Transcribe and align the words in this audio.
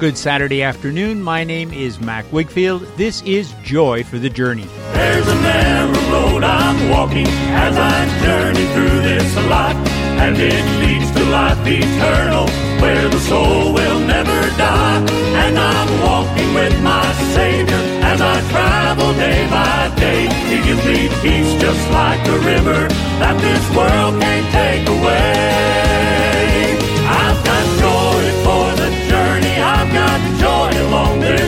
Good 0.00 0.16
Saturday 0.16 0.62
afternoon. 0.62 1.22
My 1.22 1.44
name 1.44 1.74
is 1.74 2.00
Mac 2.00 2.24
Wigfield. 2.30 2.88
This 2.96 3.20
is 3.20 3.52
Joy 3.62 4.02
for 4.02 4.18
the 4.18 4.30
Journey. 4.30 4.64
There's 4.94 5.28
a 5.28 5.34
narrow 5.42 5.92
road 6.08 6.42
I'm 6.42 6.88
walking 6.88 7.26
as 7.28 7.76
I 7.76 8.08
journey 8.24 8.64
through 8.72 9.02
this 9.02 9.36
life, 9.52 9.76
and 10.24 10.38
it 10.38 10.64
leads 10.80 11.10
to 11.10 11.22
life 11.28 11.58
eternal, 11.66 12.48
where 12.80 13.10
the 13.10 13.20
soul 13.28 13.74
will 13.74 14.00
never 14.00 14.40
die. 14.56 15.04
And 15.44 15.58
I'm 15.58 16.00
walking 16.00 16.54
with 16.54 16.82
my 16.82 17.04
Savior 17.36 17.76
as 18.00 18.22
I 18.22 18.40
travel 18.48 19.12
day 19.20 19.46
by 19.50 19.94
day. 19.96 20.32
He 20.48 20.64
gives 20.64 20.82
me 20.86 21.10
peace 21.20 21.60
just 21.60 21.90
like 21.90 22.26
a 22.26 22.38
river 22.38 22.88
that 23.20 23.36
this 23.42 23.76
world 23.76 24.18
can't 24.22 24.48
take 24.50 24.88
away. 24.88 25.89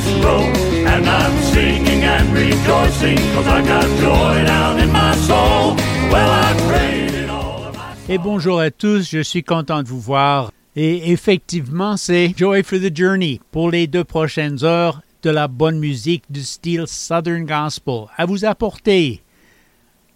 And 0.05 1.07
I'm 1.09 1.37
singing 1.43 2.03
and 2.05 2.33
rejoicing, 2.35 3.19
I 3.19 3.63
got 3.67 3.87
joy 4.01 4.83
in 4.83 4.93
my 4.93 5.15
soul. 5.17 5.77
Well, 6.11 6.31
I 6.31 7.29
all 7.31 7.67
of 7.67 7.75
my 7.75 7.95
soul. 7.95 8.15
Et 8.15 8.19
bonjour 8.19 8.61
à 8.61 8.71
tous, 8.71 9.09
je 9.09 9.23
suis 9.23 9.45
content 9.45 9.83
de 9.83 9.89
vous 9.89 10.01
voir. 10.01 10.51
Et 10.75 11.13
effectivement, 11.13 11.97
c'est 11.97 12.33
Joy 12.37 12.63
for 12.63 12.79
the 12.79 12.95
Journey 12.95 13.41
pour 13.51 13.71
les 13.71 13.87
deux 13.87 14.05
prochaines 14.05 14.65
heures 14.65 15.03
de 15.23 15.31
la 15.31 15.47
bonne 15.47 15.79
musique 15.79 16.25
du 16.31 16.43
style 16.43 16.85
Southern 16.87 17.45
Gospel 17.45 18.07
à 18.17 18.27
vous 18.27 18.45
apporter. 18.45 19.23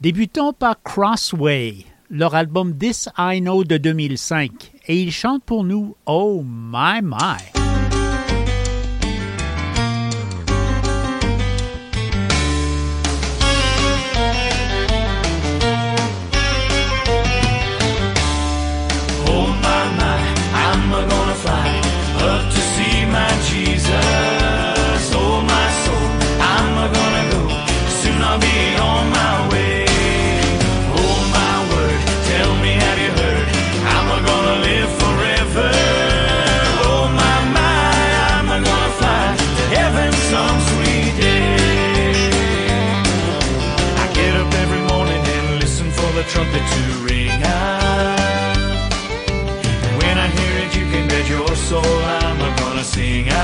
Débutons 0.00 0.52
par 0.52 0.82
Crossway, 0.82 1.84
leur 2.10 2.34
album 2.34 2.76
This 2.76 3.08
I 3.16 3.40
Know 3.40 3.64
de 3.64 3.76
2005, 3.76 4.50
et 4.88 5.00
ils 5.00 5.12
chantent 5.12 5.44
pour 5.44 5.64
nous 5.64 5.94
Oh 6.06 6.42
My 6.44 7.00
My. 7.02 7.55
sing 52.96 53.35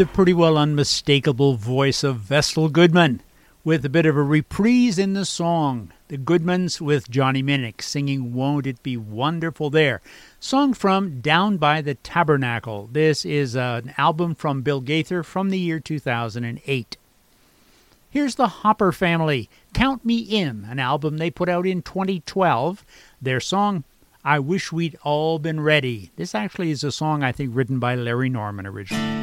the 0.00 0.06
pretty 0.06 0.32
well 0.32 0.56
unmistakable 0.56 1.56
voice 1.56 2.02
of 2.02 2.16
Vestal 2.16 2.70
Goodman, 2.70 3.20
with 3.64 3.84
a 3.84 3.90
bit 3.90 4.06
of 4.06 4.16
a 4.16 4.22
reprise 4.22 4.98
in 4.98 5.12
the 5.12 5.26
song. 5.26 5.92
The 6.08 6.16
Goodmans 6.16 6.80
with 6.80 7.10
Johnny 7.10 7.42
Minick 7.42 7.82
singing 7.82 8.32
Won't 8.32 8.66
It 8.66 8.82
Be 8.82 8.96
Wonderful 8.96 9.68
There? 9.68 10.00
Song 10.38 10.72
from 10.72 11.20
Down 11.20 11.58
by 11.58 11.82
the 11.82 11.96
Tabernacle. 11.96 12.88
This 12.90 13.26
is 13.26 13.54
an 13.54 13.92
album 13.98 14.34
from 14.34 14.62
Bill 14.62 14.80
Gaither 14.80 15.22
from 15.22 15.50
the 15.50 15.58
year 15.58 15.78
2008. 15.78 16.96
Here's 18.08 18.36
the 18.36 18.48
Hopper 18.48 18.92
Family, 18.92 19.50
Count 19.74 20.02
Me 20.02 20.16
In, 20.20 20.66
an 20.70 20.78
album 20.78 21.18
they 21.18 21.30
put 21.30 21.50
out 21.50 21.66
in 21.66 21.82
2012. 21.82 22.86
Their 23.20 23.38
song, 23.38 23.84
I 24.24 24.38
Wish 24.38 24.72
We'd 24.72 24.96
All 25.02 25.38
Been 25.38 25.60
Ready. 25.60 26.10
This 26.16 26.34
actually 26.34 26.70
is 26.70 26.84
a 26.84 26.90
song 26.90 27.22
I 27.22 27.32
think 27.32 27.50
written 27.54 27.78
by 27.78 27.96
Larry 27.96 28.30
Norman 28.30 28.66
originally. 28.66 29.19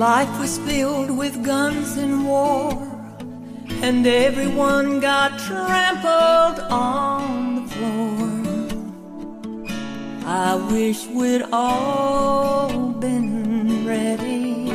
Life 0.00 0.40
was 0.40 0.56
filled 0.60 1.10
with 1.10 1.44
guns 1.44 1.98
and 1.98 2.24
war, 2.24 2.72
and 3.82 4.06
everyone 4.06 4.98
got 4.98 5.38
trampled 5.40 6.58
on 6.72 7.56
the 7.56 7.64
floor. 7.74 8.16
I 10.24 10.54
wish 10.72 11.06
we'd 11.08 11.44
all 11.52 12.92
been 12.92 13.86
ready. 13.86 14.72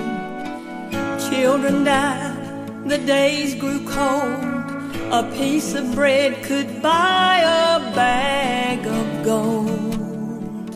Children 1.27 1.85
died, 1.85 2.87
the 2.87 2.99
days 2.99 3.55
grew 3.55 3.83
cold. 3.87 4.45
A 5.11 5.23
piece 5.35 5.73
of 5.73 5.95
bread 5.95 6.43
could 6.43 6.83
buy 6.83 7.39
a 7.39 7.79
bag 7.95 8.85
of 8.85 9.25
gold. 9.25 10.75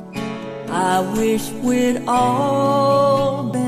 I 0.72 1.02
wish 1.16 1.52
we'd 1.52 2.02
all 2.08 3.44
been 3.52 3.59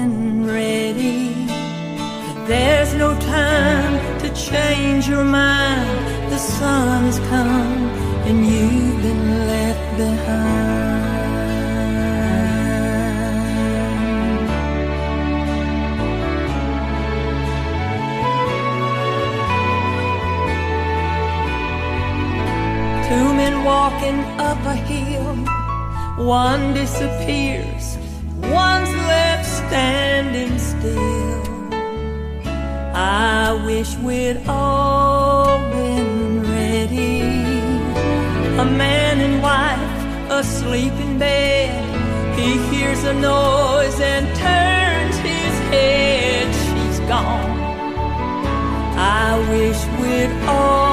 there's 2.51 2.93
no 2.95 3.17
time 3.17 3.93
to 4.19 4.27
change 4.33 5.07
your 5.07 5.23
mind. 5.23 5.89
The 6.33 6.37
sun 6.37 7.05
has 7.05 7.19
come 7.31 7.83
and 8.27 8.37
you've 8.45 9.01
been 9.07 9.25
left 9.51 9.87
behind. 10.03 11.01
Two 23.07 23.27
men 23.39 23.55
walking 23.63 24.19
up 24.49 24.59
a 24.65 24.77
hill. 24.91 25.35
One 26.17 26.73
disappears, 26.73 27.85
one's 28.59 28.93
left 29.11 29.45
standing 29.45 30.59
still. 30.59 31.50
I 32.93 33.53
wish 33.65 33.95
we'd 33.97 34.41
all 34.47 35.57
been 35.71 36.43
ready. 36.43 37.21
A 38.59 38.65
man 38.65 39.19
and 39.21 39.41
wife 39.41 40.31
asleep 40.31 40.93
in 40.93 41.17
bed. 41.17 42.37
He 42.37 42.57
hears 42.75 43.03
a 43.03 43.13
noise 43.13 43.99
and 43.99 44.25
turns 44.35 45.17
his 45.19 45.59
head. 45.71 46.47
She's 46.53 46.99
gone. 47.07 47.59
I 48.97 49.39
wish 49.49 49.79
we'd 49.99 50.31
all 50.47 50.90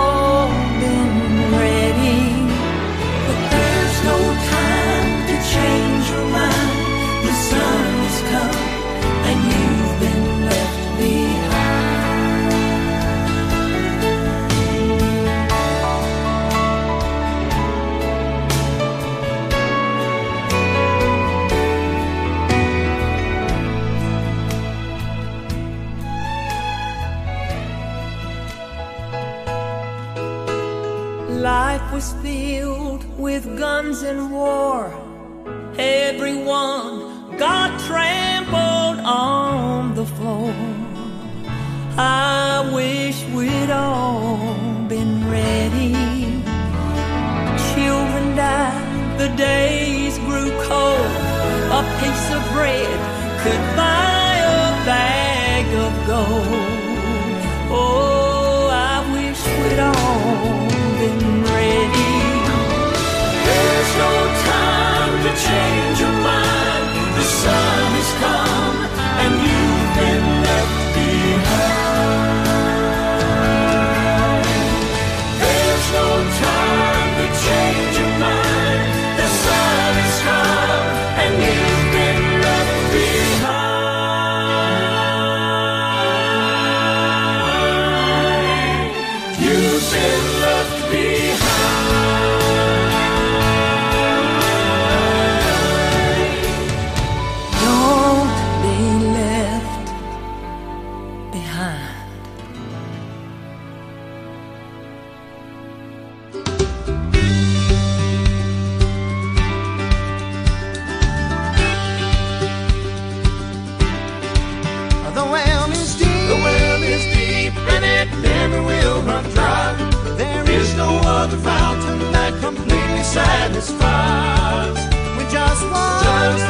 We 125.17 125.25
just 125.31 125.63
want 125.73 126.05
to 126.05 126.49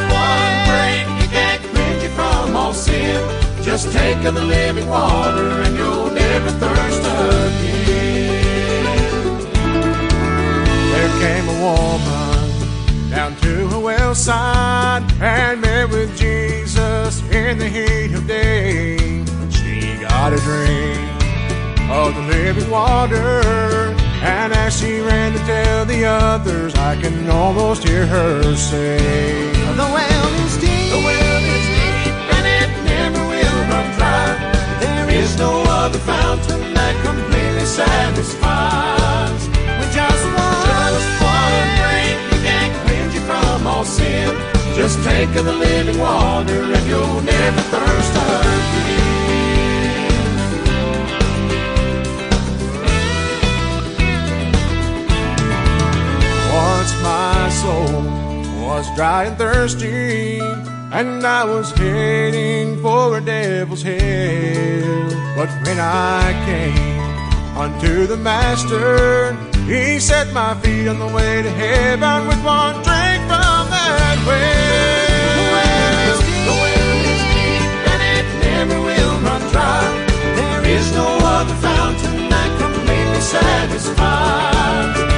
drink 0.69 1.05
you 1.21 1.27
get 1.31 1.59
quenched 1.71 2.13
from 2.15 2.55
all 2.55 2.73
thirst 2.73 3.39
just 3.63 3.91
take 3.91 4.23
of 4.25 4.33
the 4.33 4.43
living 4.43 4.87
water 4.87 5.61
and 5.61 5.77
you'll 5.77 6.09
never 6.11 6.49
thirst 6.49 7.01
again. 7.01 7.59
There 10.91 11.13
came 11.23 11.47
a 11.47 11.57
woman 11.61 13.09
down 13.11 13.35
to 13.41 13.75
a 13.75 13.79
well 13.79 14.15
side 14.15 15.03
and 15.21 15.61
met 15.61 15.89
with 15.89 16.17
Jesus 16.17 17.21
in 17.29 17.57
the 17.59 17.67
heat 17.67 18.13
of 18.13 18.25
day. 18.27 18.97
She 19.51 19.99
got 20.01 20.33
a 20.33 20.37
drink 20.37 21.09
of 21.91 22.15
the 22.15 22.21
living 22.21 22.69
water, 22.69 23.95
and 24.21 24.53
as 24.53 24.79
she 24.79 24.99
ran 24.99 25.33
to 25.33 25.39
tell 25.39 25.85
the 25.85 26.05
others, 26.05 26.75
I 26.75 26.99
can 27.01 27.29
almost 27.29 27.87
hear 27.87 28.05
her 28.05 28.55
say, 28.55 28.97
The 29.79 29.89
well 29.95 30.33
is 30.45 30.57
deep. 30.57 30.91
The 30.91 31.01
well 31.07 31.43
is 31.55 31.65
deep 31.79 32.13
and 32.35 32.45
it 32.59 32.69
never 32.83 33.21
will 33.31 33.59
run 33.71 33.87
dry. 33.97 34.27
There 34.81 35.09
is 35.09 35.37
no 35.37 35.63
other 35.63 35.99
fountain 35.99 36.73
that 36.73 36.95
completely 37.05 37.65
satisfies. 37.65 39.41
With 39.79 39.91
just 39.93 40.25
one, 40.35 40.67
Just 40.67 41.11
one 41.23 41.67
drink, 41.79 42.17
you 42.31 42.39
can't 42.43 42.73
cleanse 42.83 43.13
you 43.15 43.21
from 43.21 43.67
all 43.67 43.85
sin. 43.85 44.35
Just 44.75 45.03
take 45.03 45.29
of 45.35 45.45
the 45.45 45.53
living 45.53 45.97
water 45.99 46.63
and 46.63 46.87
you'll 46.87 47.21
never 47.21 47.61
thirst 47.71 48.28
my 57.49 57.55
soul 57.55 58.03
was 58.61 58.85
dry 58.95 59.23
and 59.23 59.35
thirsty, 59.35 60.39
and 60.91 61.25
I 61.25 61.43
was 61.45 61.71
heading 61.71 62.79
for 62.79 63.17
a 63.17 63.21
devil's 63.21 63.81
hell. 63.81 65.09
But 65.35 65.49
when 65.65 65.79
I 65.79 66.25
came 66.45 67.57
unto 67.57 68.05
the 68.05 68.17
Master, 68.17 69.33
he 69.65 69.99
set 69.99 70.31
my 70.31 70.53
feet 70.61 70.87
on 70.87 70.99
the 70.99 71.07
way 71.07 71.41
to 71.41 71.49
heaven 71.49 72.27
with 72.27 72.41
one 72.45 72.75
drink 72.85 73.21
from 73.29 73.63
that 73.73 74.17
well. 74.29 75.39
The 75.39 75.45
well 75.55 75.97
is 76.13 76.19
deep 77.33 77.63
and 77.93 78.01
it 78.15 78.27
never 78.45 78.79
will 78.87 79.15
run 79.25 79.41
dry. 79.53 79.85
There 80.39 80.63
is 80.77 80.85
no 80.93 81.07
other 81.35 81.55
fountain 81.55 82.29
that 82.29 83.21
satisfies. 83.21 84.29
With 84.89 84.99
just 84.99 85.08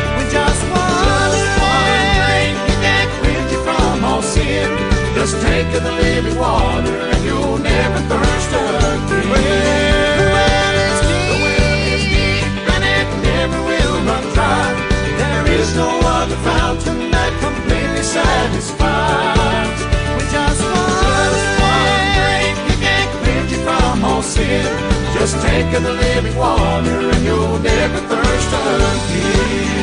sin. 4.41 4.69
Just 5.15 5.35
take 5.41 5.67
of 5.77 5.83
the 5.83 5.91
living 6.05 6.37
water 6.37 6.97
and 7.11 7.23
you'll 7.23 7.57
never 7.57 7.99
thirst 8.09 8.49
again. 8.49 8.99
The 10.17 10.25
well 10.35 10.75
is 10.87 10.99
The 11.01 11.07
deep. 11.11 11.41
well 11.45 11.81
is 11.93 12.03
deep 12.15 12.45
and 12.73 12.83
it 12.97 13.07
never 13.29 13.59
will 13.69 13.95
run 14.09 14.25
dry. 14.35 14.67
There 15.21 15.45
is 15.59 15.69
no 15.75 15.89
other 16.17 16.37
fountain 16.49 16.99
that 17.15 17.31
completely 17.45 18.03
satisfies. 18.17 19.79
With 20.15 20.29
just 20.37 20.61
one, 20.63 20.89
Just 21.05 21.45
one 21.69 22.05
drink, 22.17 22.55
you 22.69 22.77
can't 22.85 23.11
cleanse 23.21 23.49
you 23.53 23.59
from 23.67 23.95
all 24.09 24.23
sin. 24.23 24.65
Just 25.17 25.35
take 25.45 25.69
of 25.77 25.83
the 25.83 25.93
living 26.05 26.35
water 26.35 26.97
and 27.13 27.21
you'll 27.27 27.59
never 27.59 27.99
thirst 28.09 28.51
again. 28.53 29.80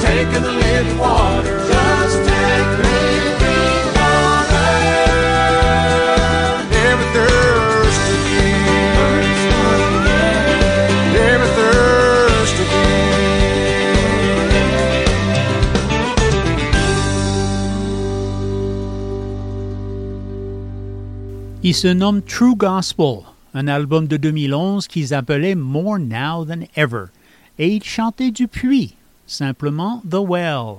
Take 0.00 0.30
the 0.32 0.40
living 0.40 0.98
water. 0.98 1.56
Just 1.68 2.18
take 2.28 2.70
water. 3.96 4.56
Again. 6.72 7.30
Il 21.62 21.74
se 21.74 21.88
nomme 21.88 22.22
True 22.22 22.56
Gospel, 22.56 23.18
un 23.52 23.68
album 23.68 24.06
de 24.06 24.16
2011 24.16 24.88
qu'ils 24.88 25.12
appelaient 25.12 25.54
More 25.54 25.98
Now 25.98 26.46
Than 26.46 26.64
Ever, 26.74 27.04
et 27.58 27.68
ils 27.68 27.84
chantaient 27.84 28.30
du 28.30 28.48
puits, 28.48 28.94
simplement 29.30 30.02
The 30.08 30.18
Well. 30.18 30.76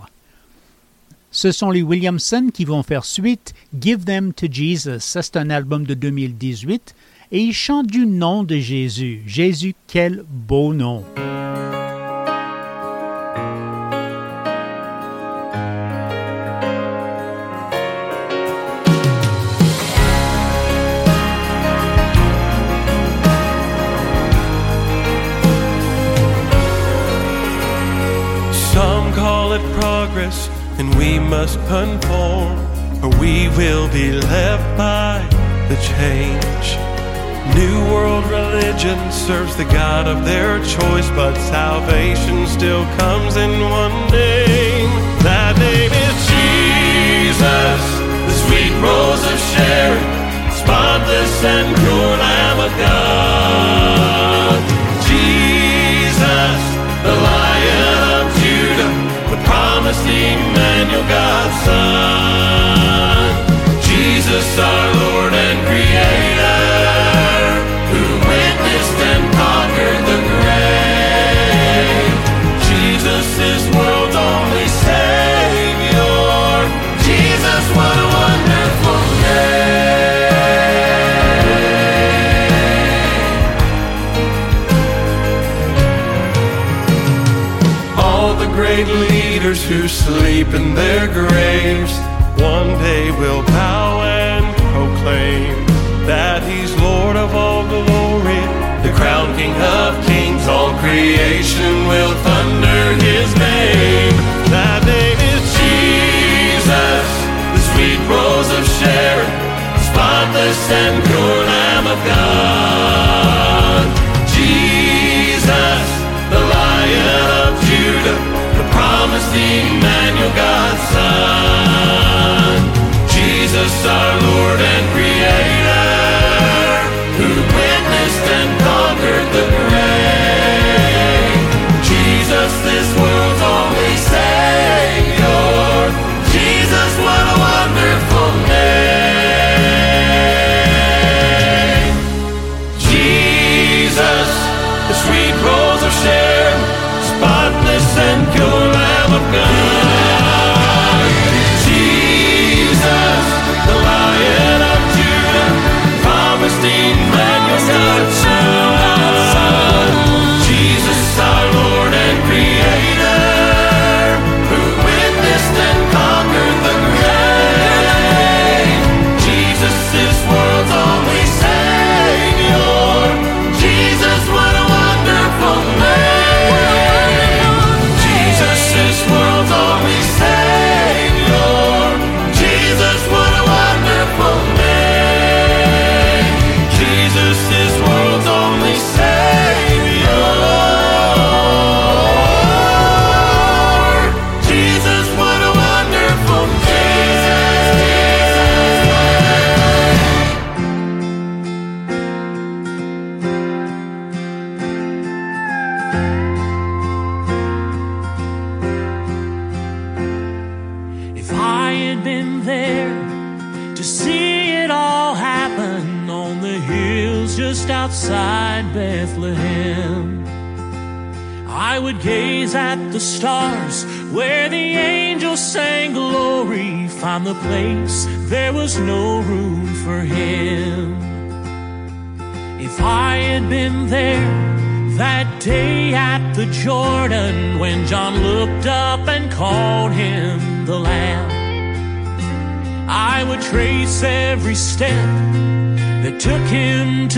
Ce 1.31 1.51
sont 1.51 1.72
les 1.72 1.81
Williamson 1.81 2.50
qui 2.53 2.65
vont 2.65 2.84
faire 2.84 3.05
suite 3.05 3.53
Give 3.79 4.03
Them 4.03 4.34
to 4.34 4.48
Jesus. 4.51 5.00
Ça, 5.00 5.22
c'est 5.22 5.38
un 5.38 5.50
album 5.50 5.86
de 5.86 5.93
2018. 5.93 6.93
Et 7.31 7.39
ils 7.39 7.53
chantent 7.53 7.88
du 7.88 8.05
nom 8.05 8.43
de 8.43 8.58
Jésus. 8.58 9.24
Jésus, 9.25 9.74
quel 9.88 10.25
beau 10.27 10.74
nom. 10.74 11.05
Must 31.32 31.58
conform, 31.70 32.60
or 33.02 33.10
we 33.18 33.48
will 33.56 33.88
be 33.94 34.12
left 34.12 34.68
by 34.78 35.16
the 35.70 35.78
change. 35.96 36.68
New 37.56 37.78
world 37.90 38.26
religion 38.26 39.00
serves 39.14 39.56
the 39.56 39.64
God 39.64 40.08
of 40.08 40.26
their 40.26 40.60
choice, 40.66 41.10
but 41.12 41.34
salvation 41.48 42.46
still 42.48 42.84
comes 43.00 43.38
in 43.38 43.52
one 43.62 43.96
name. 44.12 44.92
That 45.24 45.56
name 45.58 45.94
is 46.06 46.18
Jesus, 46.36 47.82
the 48.28 48.36
sweet 48.44 48.74
rose 48.84 49.24
of 49.32 49.40
Sharon, 49.56 50.52
spotless 50.52 51.44
and 51.46 51.68
pure 51.80 52.14
Lamb 52.28 52.60
of 52.60 52.72
God. 52.78 53.31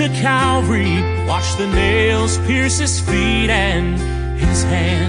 To 0.03 0.09
Calvary, 0.19 1.01
watch 1.25 1.55
the 1.55 1.67
nails 1.67 2.37
pierce 2.39 2.77
his 2.77 2.99
feet 2.99 3.49
and 3.49 3.97
his 4.37 4.63
hands. 4.63 5.02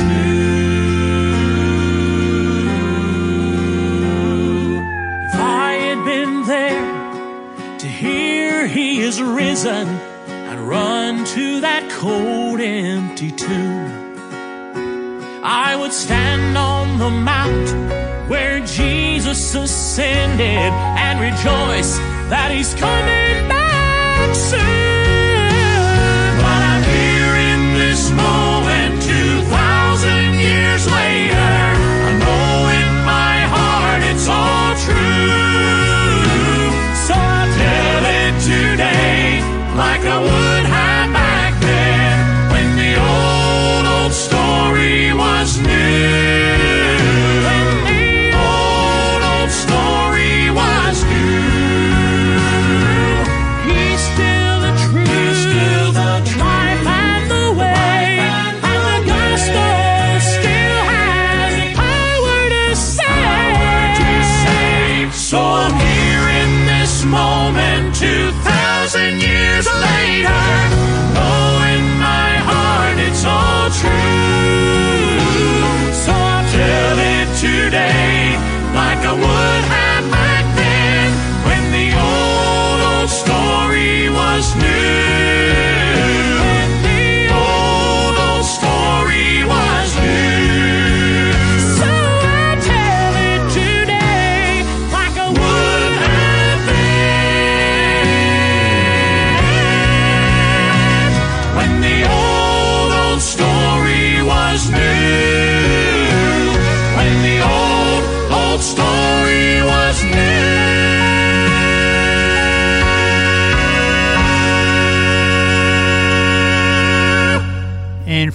New. 0.00 1.42
If 5.28 5.34
I 5.34 5.72
had 5.86 6.04
been 6.04 6.44
there 6.46 7.78
to 7.78 7.86
hear 7.86 8.66
he 8.66 9.00
is 9.00 9.22
risen, 9.22 9.88
I'd 10.48 10.58
run 10.58 11.24
to 11.24 11.60
that 11.60 11.90
cold, 11.90 12.60
empty 12.60 13.30
tomb. 13.30 13.92
I 15.44 15.76
would 15.76 15.92
stand 15.92 16.56
on 16.56 16.98
the 16.98 17.10
mount 17.10 18.30
where 18.30 18.60
Jesus 18.64 19.54
ascended 19.54 20.72
and 21.04 21.20
rejoice 21.20 21.98
that 22.30 22.50
he's 22.50 22.72
coming 22.74 23.48
back 23.48 24.34
soon. 24.34 25.01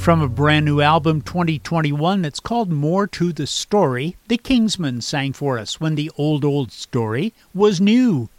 From 0.08 0.22
a 0.22 0.30
brand 0.30 0.64
new 0.64 0.80
album, 0.80 1.22
2021, 1.22 2.22
that's 2.22 2.40
called 2.40 2.72
More 2.72 3.06
to 3.08 3.34
the 3.34 3.46
Story, 3.46 4.16
the 4.30 4.38
Kingsmen 4.38 5.04
sang 5.04 5.34
for 5.34 5.60
us 5.60 5.82
when 5.82 5.96
the 5.96 6.10
old, 6.18 6.46
old 6.46 6.72
story 6.72 7.34
was 7.54 7.82
new. 7.82 8.30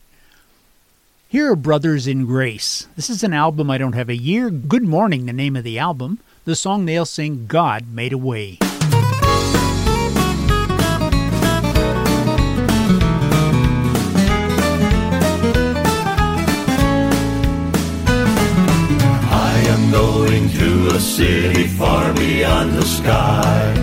Here 1.28 1.52
are 1.52 1.56
Brothers 1.56 2.06
in 2.06 2.24
Grace. 2.24 2.88
This 2.96 3.10
is 3.10 3.22
an 3.22 3.34
album 3.34 3.70
I 3.70 3.76
don't 3.76 3.92
have 3.92 4.08
a 4.08 4.16
year. 4.16 4.48
Good 4.48 4.84
Morning, 4.84 5.26
the 5.26 5.34
name 5.34 5.56
of 5.56 5.64
the 5.64 5.78
album. 5.78 6.20
The 6.46 6.56
song 6.56 6.86
they'll 6.86 7.04
sing, 7.04 7.46
God 7.46 7.92
Made 7.92 8.14
a 8.14 8.16
Way. 8.16 8.56
I 19.30 19.62
am 19.66 19.90
going 19.90 20.17
city 21.00 21.66
far 21.66 22.12
beyond 22.14 22.72
the 22.72 22.84
sky. 22.84 23.74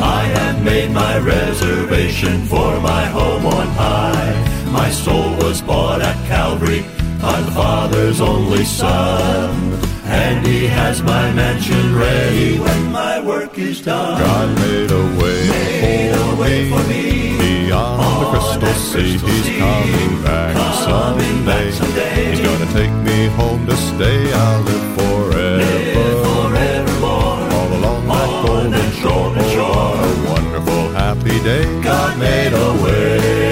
I 0.00 0.22
have 0.38 0.64
made 0.64 0.90
my 0.90 1.18
reservation 1.18 2.44
for 2.46 2.80
my 2.80 3.04
home 3.06 3.46
on 3.46 3.66
high. 3.68 4.70
My 4.70 4.90
soul 4.90 5.36
was 5.36 5.60
bought 5.62 6.00
at 6.00 6.16
Calvary 6.26 6.82
by 7.20 7.40
the 7.40 7.50
Father's 7.52 8.20
only 8.20 8.64
Son. 8.64 9.78
And 10.04 10.46
He 10.46 10.66
has 10.66 11.02
my 11.02 11.32
mansion 11.32 11.96
ready 11.96 12.58
when 12.58 12.92
my 12.92 13.20
work 13.20 13.58
is 13.58 13.80
done. 13.80 14.20
God 14.20 14.58
made 14.58 14.90
a 14.90 15.04
way 15.20 15.48
Made 15.82 16.14
a 16.14 16.36
way 16.40 16.70
for 16.70 16.88
me 16.88 17.38
beyond 17.38 18.00
the 18.20 18.30
crystal 18.30 18.74
sea, 18.74 19.18
he's 19.18 19.58
coming 19.58 20.22
back 20.22 20.64
someday. 20.84 22.30
He's 22.30 22.40
gonna 22.40 22.70
take 22.72 22.92
me 23.08 23.26
home 23.28 23.66
to 23.66 23.76
stay. 23.76 24.32
I'll 24.32 24.62
live 24.62 24.93
day. 31.44 31.64
God 31.82 32.18
made 32.18 32.54
a 32.54 32.68
way. 32.82 33.44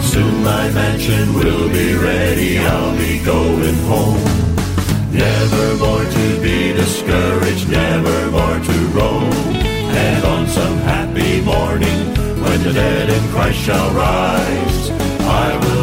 Soon 0.00 0.42
my 0.42 0.70
mansion 0.70 1.34
will 1.34 1.68
be 1.68 1.94
ready. 1.94 2.58
I'll 2.58 2.96
be 2.96 3.22
going 3.22 3.78
home. 3.92 4.24
Never 5.12 5.66
more 5.84 6.04
to 6.16 6.26
be 6.40 6.72
discouraged, 6.72 7.68
never 7.68 8.30
more 8.30 8.58
to 8.68 8.76
roam. 8.96 9.32
And 10.06 10.24
on 10.24 10.46
some 10.48 10.78
happy 10.92 11.42
morning, 11.42 11.98
when 12.42 12.58
the 12.62 12.72
dead 12.72 13.10
in 13.10 13.24
Christ 13.32 13.58
shall 13.58 13.90
rise, 13.92 14.67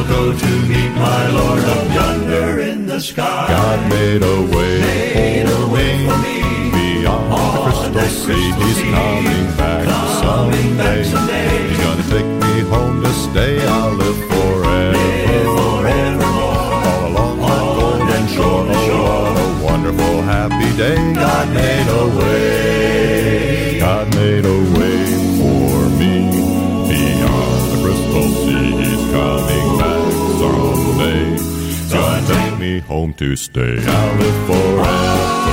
go 0.07 0.21
to 0.37 0.51
meet 0.69 0.91
my 0.95 1.27
Lord 1.29 1.63
up 1.75 1.85
yonder 1.93 2.59
in 2.61 2.85
the 2.85 2.99
sky. 2.99 3.45
God 3.47 3.79
made 3.89 4.21
a 4.23 4.41
way, 4.55 4.79
Made 4.81 5.47
a 5.49 5.67
way 5.73 5.91
for 6.07 6.17
me. 6.25 6.37
beyond 6.71 7.31
the 7.31 7.37
crystal 7.63 8.09
sea. 8.25 8.51
He's 8.61 8.79
coming 8.95 9.47
back 9.57 9.85
Coming 9.85 10.77
back 10.77 11.03
someday. 11.03 11.03
someday. 11.03 11.67
He's 11.69 11.79
gonna 11.85 12.03
take 12.15 12.25
me 12.43 12.53
home 12.73 13.01
to 13.03 13.11
stay. 13.13 13.53
I'll 13.67 13.93
live 13.93 14.17
forever, 14.31 14.97
forevermore. 15.57 16.73
All 16.89 17.07
along 17.09 17.37
that 17.39 17.73
golden 17.79 18.23
shore. 18.35 18.65
Oh, 18.67 19.23
what 19.23 19.37
a 19.37 19.63
wonderful, 19.71 20.15
happy 20.23 20.69
day. 20.77 20.97
God 21.13 21.47
made 21.53 21.87
a 21.87 22.03
way. 22.19 23.79
God 23.79 24.05
made 24.15 24.45
a 24.45 24.47
way 24.49 24.64
to 33.13 33.35
stay. 33.35 33.77
I'll 33.85 35.44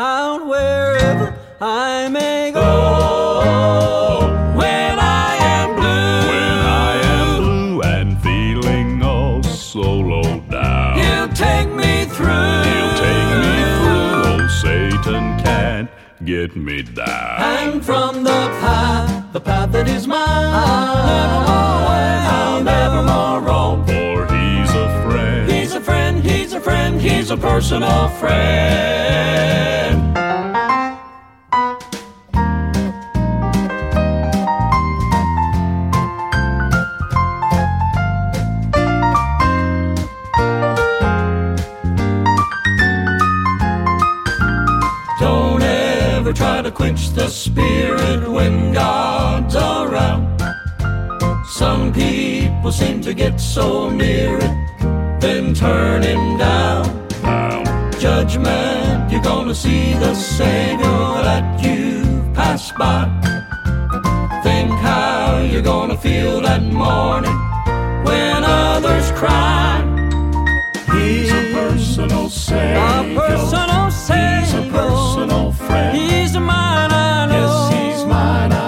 out 0.00 0.46
wherever 0.46 1.34
I 1.60 2.08
may 2.08 2.50
go. 2.52 2.62
When 4.56 4.98
I 4.98 5.36
am 5.36 5.74
blue, 5.76 6.28
When 6.32 6.58
I 6.88 6.96
am 7.04 7.42
blue 7.42 7.82
and 7.82 8.20
feeling 8.22 9.02
oh 9.02 9.42
so 9.42 9.80
low 9.80 10.40
down, 10.48 10.98
He'll 10.98 11.28
take 11.28 11.68
me 11.68 12.06
through. 12.06 12.62
He'll 12.68 12.96
take 13.06 13.30
me 13.44 13.56
through. 13.76 14.22
Oh, 14.32 14.48
Satan 14.62 15.38
can't 15.44 15.90
get 16.24 16.56
me 16.56 16.82
down. 16.82 17.42
And 17.42 17.84
from 17.84 18.24
the 18.24 18.40
path, 18.62 19.32
the 19.34 19.40
path 19.40 19.70
that 19.72 19.86
is 19.86 20.06
mine, 20.06 20.18
I'll 20.18 21.04
never 22.64 23.02
more. 23.02 23.20
I'll 23.42 23.49
he's 27.00 27.30
a 27.30 27.36
personal 27.36 28.08
friend. 28.08 29.00
Don't 45.18 45.62
ever 45.62 46.32
try 46.32 46.62
to 46.62 46.70
quench 46.70 47.10
the 47.10 47.28
spirit 47.28 48.28
when 48.28 48.72
God's 48.72 49.56
around. 49.56 50.40
Some 51.48 51.92
people 51.92 52.72
seem 52.72 53.00
to 53.02 53.14
get 53.14 53.40
so 53.40 53.90
near 53.90 54.38
it, 54.38 54.69
then 55.20 55.54
turn 55.54 56.02
him 56.02 56.38
down. 56.38 56.84
Judgment, 57.98 59.12
you're 59.12 59.22
gonna 59.22 59.54
see 59.54 59.92
the 59.94 60.14
Savior 60.14 61.00
that 61.28 61.62
you've 61.62 62.34
passed 62.34 62.74
by. 62.76 63.04
Think 64.42 64.70
how 64.70 65.38
you're 65.50 65.68
gonna 65.74 65.96
feel 65.96 66.40
that 66.40 66.62
morning 66.62 67.36
when 68.06 68.42
others 68.44 69.10
cry. 69.12 69.84
He's 70.92 71.30
a 71.30 71.52
personal 71.52 72.28
Savior. 72.30 72.78
A 72.78 73.14
personal 73.14 73.80
He's 73.90 74.54
a 74.54 74.62
personal 74.72 75.52
friend. 75.52 75.96
He's 75.96 76.34
mine, 76.36 76.90
I 76.90 77.26
know. 77.26 77.68
Yes, 77.70 77.98
he's 77.98 78.04
mine, 78.06 78.52
I 78.52 78.59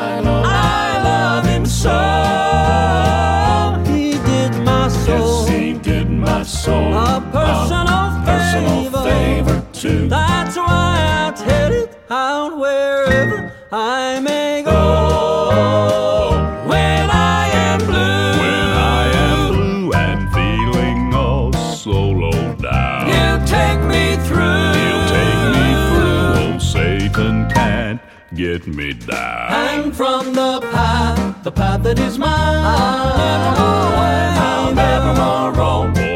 too. 9.83 10.07
That's 10.07 10.57
why 10.57 11.33
tell 11.35 11.73
it 11.73 11.99
out 12.09 12.57
wherever 12.57 13.53
I 13.73 14.21
may 14.21 14.63
go. 14.63 16.31
When 16.69 17.11
I 17.11 17.49
am 17.49 17.81
blue, 17.81 18.43
When 18.45 18.69
I 19.01 19.11
am 19.27 19.53
blue 19.53 19.93
and 19.93 20.33
feeling 20.33 21.11
oh 21.13 21.51
so 21.75 21.91
low 21.91 22.55
down, 22.55 23.07
He'll 23.11 23.45
take 23.45 23.81
me 23.95 24.05
through. 24.27 24.71
He'll 24.79 25.07
take 25.19 25.43
me 25.57 25.69
through. 25.89 26.55
Oh, 26.55 26.59
Satan 26.61 27.51
can't 27.51 28.01
get 28.35 28.69
me 28.69 28.93
down. 28.93 29.51
And 29.51 29.97
from 29.97 30.33
the 30.33 30.61
path, 30.71 31.43
the 31.43 31.51
path 31.51 31.83
that 31.83 31.99
is 31.99 32.21
mine, 32.21 32.31
I'll 32.31 33.19
never 33.19 33.57
go 33.57 33.71
away. 33.91 34.27
I'll 34.47 34.75
never 34.75 35.13
more 35.21 35.53
roam 35.53 36.12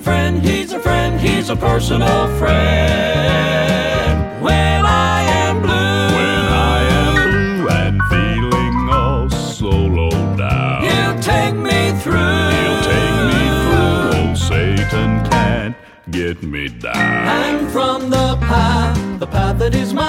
a 0.00 0.02
friend, 0.02 0.42
he's 0.42 0.72
a 0.72 0.80
friend, 0.80 1.20
he's 1.20 1.50
a 1.50 1.56
personal 1.56 2.26
friend. 2.38 4.42
When 4.42 4.86
I 4.86 5.20
am 5.44 5.60
blue, 5.60 6.16
when 6.16 6.44
I 6.72 6.78
am 7.00 7.14
blue 7.30 7.68
and 7.68 8.00
feeling 8.08 8.88
all 8.90 9.28
so 9.28 9.68
low 9.68 10.08
down, 10.36 10.84
he'll 10.84 11.20
take 11.20 11.54
me 11.54 11.92
through, 12.02 12.48
he'll 12.56 12.80
take 12.92 13.16
me 13.30 13.42
through. 13.62 14.10
Oh, 14.16 14.34
Satan 14.34 15.22
can't 15.28 15.76
get 16.10 16.42
me 16.42 16.68
down. 16.68 16.96
And 16.96 17.70
from 17.70 18.08
the 18.08 18.38
path, 18.40 18.96
the 19.20 19.26
path 19.26 19.58
that 19.58 19.74
is 19.74 19.92
mine, 19.92 20.06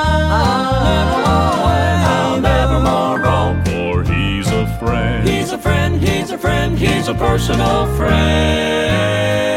I'll 2.08 2.40
never 2.40 2.80
more. 2.80 3.20
For 3.66 4.04
he's 4.04 4.48
a 4.48 4.66
friend, 4.80 5.28
he's 5.28 5.52
a 5.52 5.58
friend, 5.58 6.02
he's 6.02 6.32
a 6.32 6.38
friend, 6.38 6.78
he's 6.78 7.10
a 7.10 7.14
personal 7.14 7.88
friend. 7.98 9.51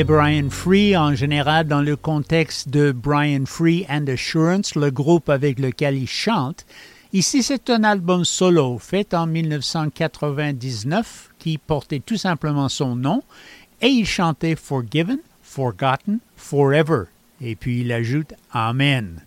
Brian 0.00 0.48
Free 0.48 0.96
en 0.96 1.14
général 1.14 1.68
dans 1.68 1.82
le 1.82 1.96
contexte 1.96 2.70
de 2.70 2.92
Brian 2.92 3.44
Free 3.44 3.84
and 3.90 4.06
Assurance, 4.08 4.74
le 4.74 4.90
groupe 4.90 5.28
avec 5.28 5.58
lequel 5.58 5.96
il 5.96 6.08
chante. 6.08 6.64
Ici, 7.12 7.42
c'est 7.42 7.68
un 7.68 7.84
album 7.84 8.24
solo 8.24 8.78
fait 8.78 9.12
en 9.12 9.26
1999 9.26 11.32
qui 11.38 11.58
portait 11.58 12.00
tout 12.00 12.16
simplement 12.16 12.70
son 12.70 12.96
nom 12.96 13.22
et 13.82 13.88
il 13.88 14.06
chantait 14.06 14.56
Forgiven, 14.56 15.18
Forgotten, 15.42 16.20
Forever. 16.36 17.02
Et 17.42 17.54
puis 17.54 17.82
il 17.82 17.92
ajoute 17.92 18.32
Amen. 18.50 19.20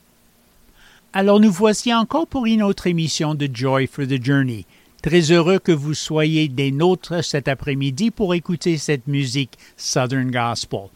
Alors 1.13 1.39
nous 1.39 1.51
voici 1.51 1.93
encore 1.93 2.25
pour 2.25 2.47
une 2.47 2.63
autre 2.63 2.87
émission 2.87 3.35
de 3.35 3.47
Joy 3.53 3.85
for 3.85 4.07
the 4.07 4.19
Journey. 4.21 4.65
Très 5.05 5.31
heureux 5.31 5.59
que 5.59 5.71
vous 5.71 5.93
soyez 5.93 6.47
des 6.47 6.71
nôtres 6.71 7.23
cet 7.23 7.47
après-midi 7.47 8.09
pour 8.09 8.33
écouter 8.33 8.79
cette 8.79 9.05
musique 9.05 9.59
Southern 9.77 10.31
Gospel. 10.31 10.87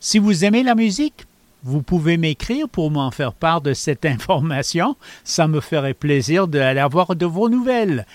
Si 0.00 0.18
vous 0.18 0.46
aimez 0.46 0.62
la 0.62 0.74
musique, 0.74 1.26
vous 1.62 1.82
pouvez 1.82 2.16
m'écrire 2.16 2.70
pour 2.70 2.90
m'en 2.90 3.10
faire 3.10 3.34
part 3.34 3.60
de 3.60 3.74
cette 3.74 4.04
information. 4.06 4.96
Ça 5.24 5.46
me 5.46 5.60
ferait 5.60 5.92
plaisir 5.92 6.48
d'aller 6.48 6.80
avoir 6.80 7.14
de 7.14 7.26
vos 7.26 7.50
nouvelles. 7.50 8.06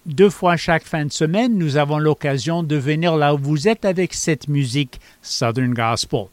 Deux 0.05 0.29
fois 0.29 0.55
chaque 0.55 0.84
fin 0.84 1.05
de 1.05 1.12
semaine, 1.12 1.58
nous 1.58 1.77
avons 1.77 1.97
l'occasion 1.97 2.62
de 2.62 2.75
venir 2.75 3.15
là 3.15 3.34
où 3.34 3.39
vous 3.39 3.67
êtes 3.67 3.86
avec 3.86 4.13
cette 4.13 4.47
musique 4.47 4.99
Southern 5.21 5.73
Gospel. 5.73 6.25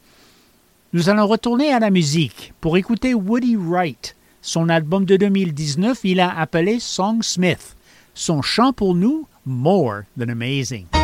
Nous 0.92 1.09
allons 1.09 1.27
retourner 1.27 1.72
à 1.72 1.79
la 1.79 1.88
musique 1.88 2.53
pour 2.61 2.77
écouter 2.77 3.14
Woody 3.14 3.57
Wright. 3.57 4.14
Son 4.42 4.68
album 4.68 5.07
de 5.07 5.16
2019, 5.16 6.01
il 6.05 6.20
a 6.20 6.38
appelé 6.38 6.81
Songsmith. 6.81 7.77
Son 8.14 8.42
chant 8.42 8.75
pour 8.75 8.94
nous, 8.94 9.27
More 9.46 10.03
Than 10.18 10.29
Amazing. 10.29 11.01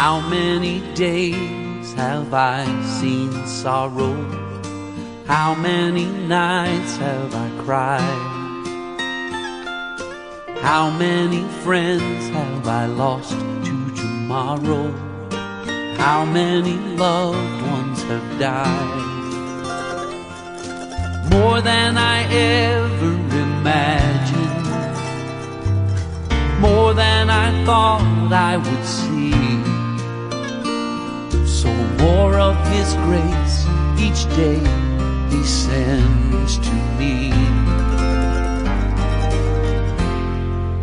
How 0.00 0.18
many 0.18 0.80
days 0.94 1.92
have 1.92 2.32
I 2.32 2.64
seen 2.84 3.30
sorrow? 3.46 4.16
How 5.26 5.54
many 5.54 6.06
nights 6.06 6.96
have 6.96 7.34
I 7.34 7.50
cried? 7.62 8.26
How 10.62 10.88
many 10.88 11.42
friends 11.62 12.30
have 12.30 12.66
I 12.66 12.86
lost 12.86 13.32
to 13.38 13.94
tomorrow? 13.94 14.90
How 15.98 16.24
many 16.24 16.78
loved 16.96 17.62
ones 17.66 18.02
have 18.04 18.38
died? 18.38 19.04
More 21.30 21.60
than 21.60 21.98
I 21.98 22.22
ever 22.32 23.12
imagined, 23.48 24.66
more 26.58 26.94
than 26.94 27.28
I 27.28 27.64
thought 27.66 28.32
I 28.32 28.56
would 28.56 28.84
see. 28.86 29.59
More 32.00 32.38
of 32.38 32.56
His 32.68 32.94
grace 33.06 33.66
each 33.98 34.24
day 34.36 34.60
He 35.30 35.42
sends 35.44 36.58
to 36.58 36.74
me. 36.98 37.30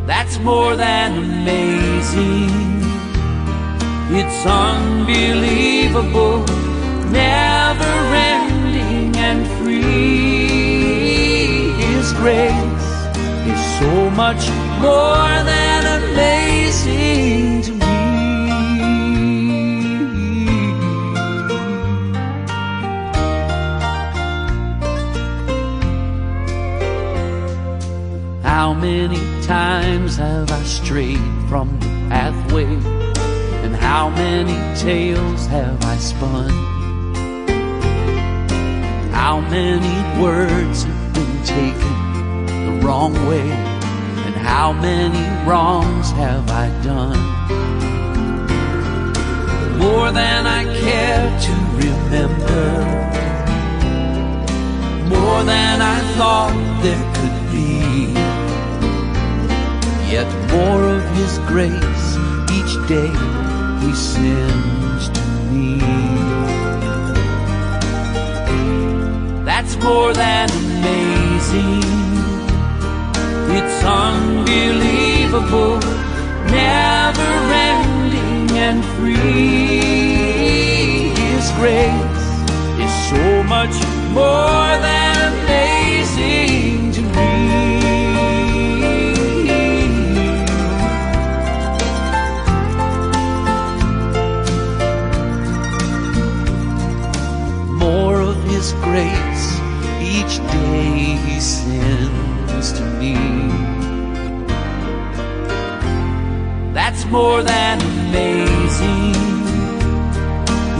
That's 0.06 0.38
more 0.40 0.76
than 0.76 1.18
amazing. 1.18 2.78
It's 4.10 4.46
unbelievable, 4.46 6.46
never 7.12 8.16
ending 8.16 9.16
and 9.18 9.46
free. 9.58 10.48
His 11.84 12.14
grace 12.14 12.90
is 13.52 13.62
so 13.80 14.10
much 14.12 14.48
more 14.80 15.44
than 15.52 15.86
amazing 16.02 17.67
How 28.58 28.74
many 28.74 29.20
times 29.44 30.18
have 30.18 30.50
I 30.50 30.64
strayed 30.64 31.22
from 31.48 31.80
the 31.80 31.90
pathway? 32.10 32.66
And 33.64 33.76
how 33.76 34.10
many 34.10 34.58
tales 34.76 35.46
have 35.46 35.80
I 35.86 35.96
spun? 35.98 36.50
How 39.12 39.42
many 39.42 39.96
words 40.20 40.86
have 40.86 41.14
been 41.14 41.44
taken 41.44 42.48
the 42.66 42.82
wrong 42.84 43.14
way? 43.28 43.48
And 44.26 44.34
how 44.34 44.74
many 44.74 45.24
wrongs 45.48 46.10
have 46.14 46.50
I 46.50 46.70
done? 46.82 47.22
More 49.78 50.12
than 50.12 50.48
I 50.48 50.64
care 50.82 51.30
to 51.46 51.54
remember, 51.86 52.66
more 55.16 55.44
than 55.44 55.80
I 55.80 56.00
thought 56.18 56.80
there 56.82 57.14
could. 57.14 57.27
Yet 60.18 60.34
more 60.50 60.84
of 60.98 61.04
His 61.16 61.38
grace 61.46 62.08
each 62.58 62.74
day 62.88 63.12
He 63.84 63.94
sends 63.94 65.10
to 65.10 65.22
me. 65.52 65.78
That's 69.46 69.76
more 69.78 70.14
than 70.16 70.50
amazing. 70.50 71.84
It's 73.58 73.84
unbelievable, 73.84 75.78
never 76.50 77.32
ending 77.70 78.58
and 78.58 78.84
free. 78.98 79.84
His 81.14 81.52
grace 81.60 82.26
is 82.84 82.94
so 83.12 83.44
much 83.44 83.76
more 84.18 84.70
than 84.88 85.16
amazing 85.32 86.92
to 86.94 87.02
me. 87.02 87.87
Day 100.68 101.18
He 101.26 101.40
sends 101.40 102.68
to 102.78 102.84
me. 103.00 103.16
That's 106.78 107.04
more 107.06 107.42
than 107.44 107.76
amazing. 107.82 109.16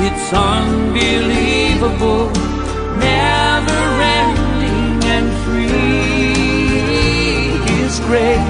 It's 0.08 0.28
unbelievable, 0.34 2.26
never 3.08 3.82
ending 4.20 5.04
and 5.16 5.28
free. 5.44 6.34
His 7.72 7.94
grace 8.08 8.50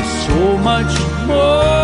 is 0.00 0.10
so 0.26 0.40
much 0.70 0.92
more 1.26 1.77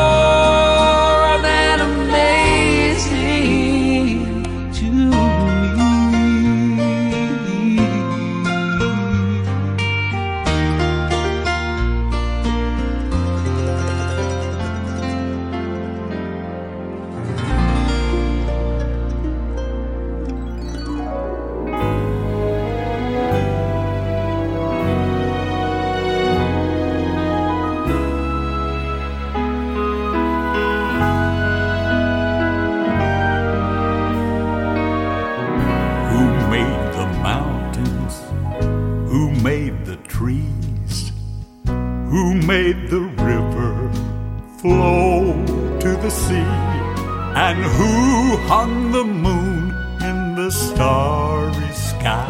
And 47.47 47.63
who 47.63 48.39
hung 48.49 48.91
the 48.91 49.05
moon 49.05 49.71
in 50.01 50.35
the 50.35 50.51
starry 50.51 51.73
sky? 51.75 52.27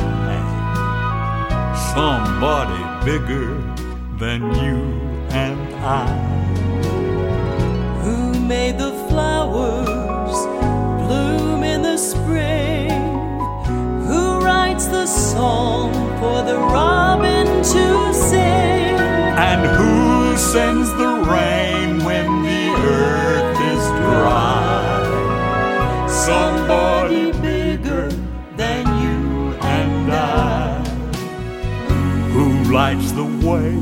Somebody 1.94 2.82
bigger 3.04 3.54
than 4.18 4.40
you 4.64 4.80
and 5.30 5.60
I. 5.84 6.08
Who 8.02 8.40
made 8.40 8.76
the 8.76 8.90
flowers 9.08 10.36
bloom 11.06 11.62
in 11.62 11.82
the 11.82 11.96
spring? 11.96 12.90
Who 14.08 14.40
writes 14.40 14.86
the 14.88 15.06
song 15.06 15.92
for 16.18 16.42
the 16.42 16.58
robin 16.58 17.46
to 17.46 18.12
sing? 18.12 18.98
And 19.50 19.62
who 19.78 20.36
sends 20.36 20.90
the 20.94 21.13
Somebody 26.24 27.32
bigger 27.32 28.08
than 28.56 28.86
you 29.02 29.52
and 29.60 30.10
I. 30.10 30.82
Who 32.32 32.72
lights 32.72 33.12
the 33.12 33.24
way 33.46 33.74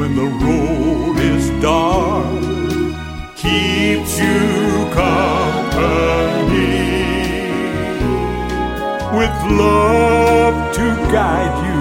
when 0.00 0.16
the 0.16 0.26
road 0.44 1.16
is 1.20 1.48
dark? 1.62 2.42
Keeps 3.36 4.18
you 4.18 4.88
company 4.90 5.30
with 9.16 9.36
love 9.56 10.74
to 10.74 10.86
guide 11.12 11.56
you. 11.68 11.80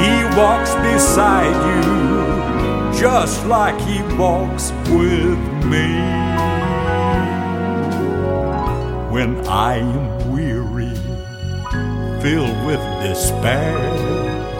He 0.00 0.12
walks 0.38 0.72
beside 0.76 1.58
you 1.70 1.82
just 2.96 3.44
like 3.46 3.80
he 3.80 4.00
walks 4.16 4.70
with 4.88 5.40
me. 5.64 6.59
When 9.20 9.46
I 9.46 9.76
am 9.76 10.32
weary, 10.32 10.94
filled 12.22 12.64
with 12.64 12.80
despair, 13.02 13.76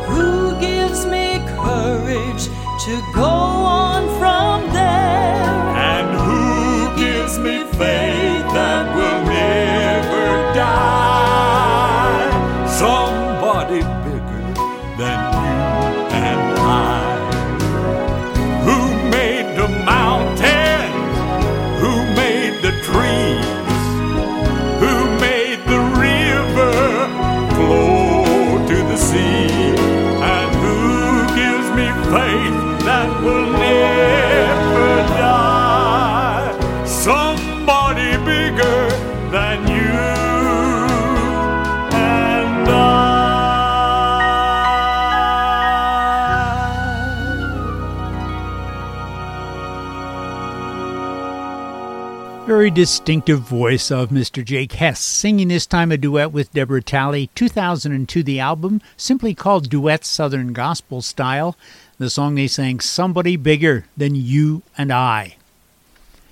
Who 0.09 0.61
gives 0.61 1.07
me 1.07 1.39
courage 1.57 2.45
to 2.85 3.03
go 3.15 3.23
on 3.25 4.03
from 4.19 4.71
there? 4.75 5.49
and 5.93 6.09
who 6.27 6.95
gives 7.03 7.39
me 7.39 7.65
faith 7.79 8.47
that 8.53 8.85
will 8.95 9.23
never 9.25 10.55
die? 10.55 11.10
Very 52.61 52.71
distinctive 52.71 53.41
voice 53.41 53.91
of 53.91 54.11
Mr. 54.11 54.45
Jake 54.45 54.73
Hess, 54.73 55.01
singing 55.01 55.49
this 55.49 55.65
time 55.65 55.91
a 55.91 55.97
duet 55.97 56.31
with 56.31 56.53
Deborah 56.53 56.83
Talley. 56.83 57.31
2002, 57.35 58.23
the 58.23 58.39
album, 58.39 58.83
simply 58.99 59.35
called 59.35 59.71
Duet 59.71 60.05
Southern 60.05 60.53
Gospel 60.53 61.01
Style. 61.01 61.57
The 61.97 62.11
song 62.11 62.35
they 62.35 62.47
sang, 62.47 62.81
Somebody 62.81 63.37
Bigger 63.37 63.87
Than 63.97 64.15
You 64.15 64.61
and 64.77 64.93
I. 64.93 65.37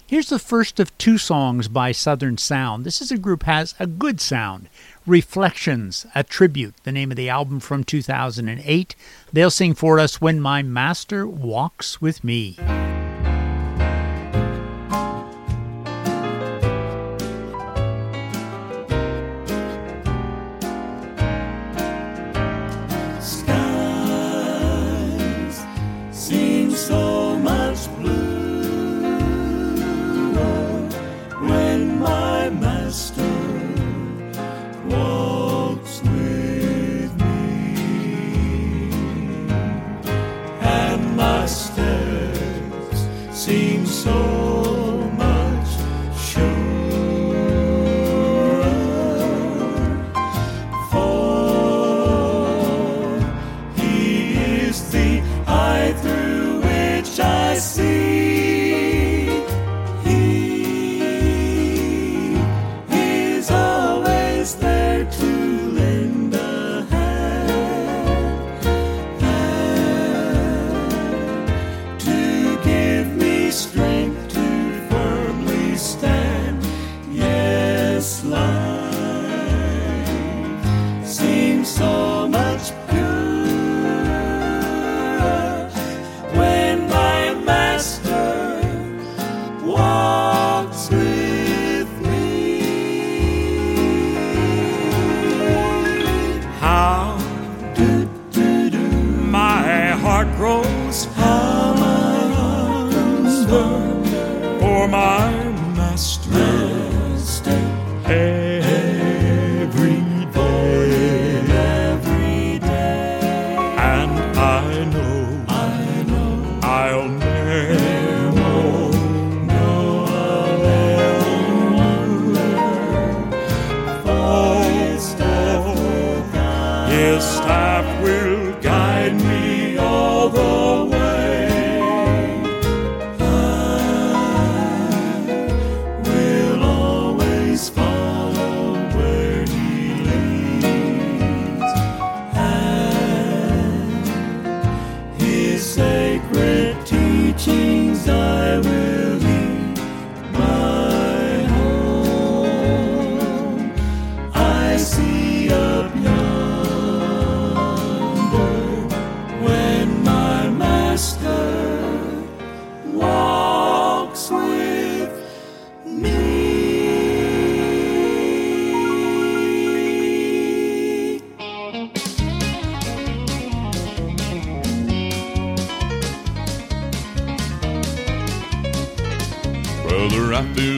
Here's 0.06 0.28
the 0.28 0.38
first 0.38 0.78
of 0.78 0.96
two 0.98 1.16
songs 1.16 1.66
by 1.66 1.92
Southern 1.92 2.36
Sound. 2.36 2.84
This 2.84 3.00
is 3.00 3.10
a 3.10 3.16
group 3.16 3.44
has 3.44 3.74
a 3.80 3.86
good 3.86 4.20
sound. 4.20 4.68
Reflections, 5.06 6.04
a 6.14 6.24
tribute, 6.24 6.74
the 6.84 6.92
name 6.92 7.10
of 7.10 7.16
the 7.16 7.30
album 7.30 7.58
from 7.58 7.84
2008. 7.84 8.94
They'll 9.32 9.50
sing 9.50 9.72
for 9.72 9.98
us 9.98 10.20
When 10.20 10.42
My 10.42 10.62
Master 10.62 11.26
Walks 11.26 12.02
With 12.02 12.22
Me. 12.22 12.58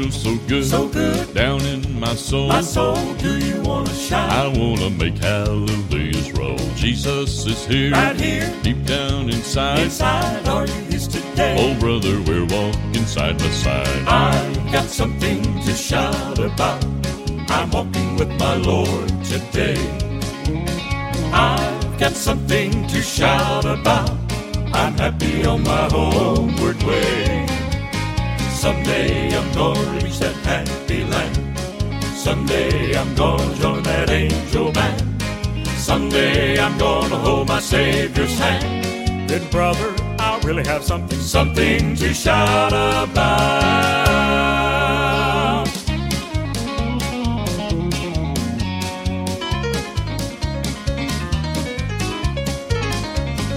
Feel 0.00 0.10
so 0.10 0.36
good, 0.48 0.64
So 0.64 0.88
good. 0.88 1.34
down 1.34 1.60
in 1.62 2.00
my 2.00 2.14
soul. 2.14 2.48
My 2.48 2.60
soul, 2.60 2.96
do 3.14 3.38
you 3.38 3.60
want 3.62 3.88
to 3.88 3.94
shout? 3.94 4.30
I 4.30 4.48
wanna 4.48 4.90
make 4.90 5.18
hallelujahs 5.18 6.32
roll. 6.32 6.56
Jesus 6.76 7.46
is 7.46 7.64
here, 7.66 7.92
Right 7.92 8.18
here. 8.18 8.50
deep 8.62 8.84
down 8.86 9.28
inside. 9.30 9.80
Inside, 9.80 10.48
are 10.48 10.66
you 10.66 10.80
his 10.90 11.06
today? 11.08 11.56
Oh, 11.58 11.78
brother, 11.78 12.20
we're 12.22 12.46
walking 12.46 13.06
side 13.06 13.38
by 13.38 13.50
side. 13.50 14.02
I've 14.06 14.72
got 14.72 14.88
something 14.88 15.42
to 15.64 15.74
shout 15.74 16.38
about. 16.38 16.84
I'm 17.50 17.70
walking 17.70 18.16
with 18.16 18.30
my 18.38 18.54
Lord 18.56 19.08
today. 19.24 19.78
I've 21.32 21.98
got 21.98 22.12
something 22.12 22.86
to 22.88 23.02
shout 23.02 23.64
about. 23.64 24.10
I'm 24.72 24.94
happy 24.96 25.44
on 25.44 25.62
my 25.62 25.88
homeward 25.90 26.82
way. 26.84 27.46
Someday 28.60 29.34
I'm 29.34 29.50
gonna 29.54 30.02
reach 30.02 30.18
that 30.18 30.36
happy 30.44 31.02
land. 31.04 31.34
Someday 32.14 32.94
I'm 32.94 33.14
gonna 33.14 33.54
join 33.54 33.82
that 33.84 34.10
angel 34.10 34.70
band. 34.70 35.22
Someday 35.78 36.60
I'm 36.60 36.76
gonna 36.76 37.16
hold 37.16 37.48
my 37.48 37.58
Savior's 37.58 38.38
hand. 38.38 39.30
Then, 39.30 39.48
brother, 39.50 39.94
I'll 40.18 40.40
really 40.42 40.66
have 40.66 40.84
something, 40.84 41.18
something 41.18 41.96
to 41.96 42.12
shout 42.12 42.74
about. 42.74 44.10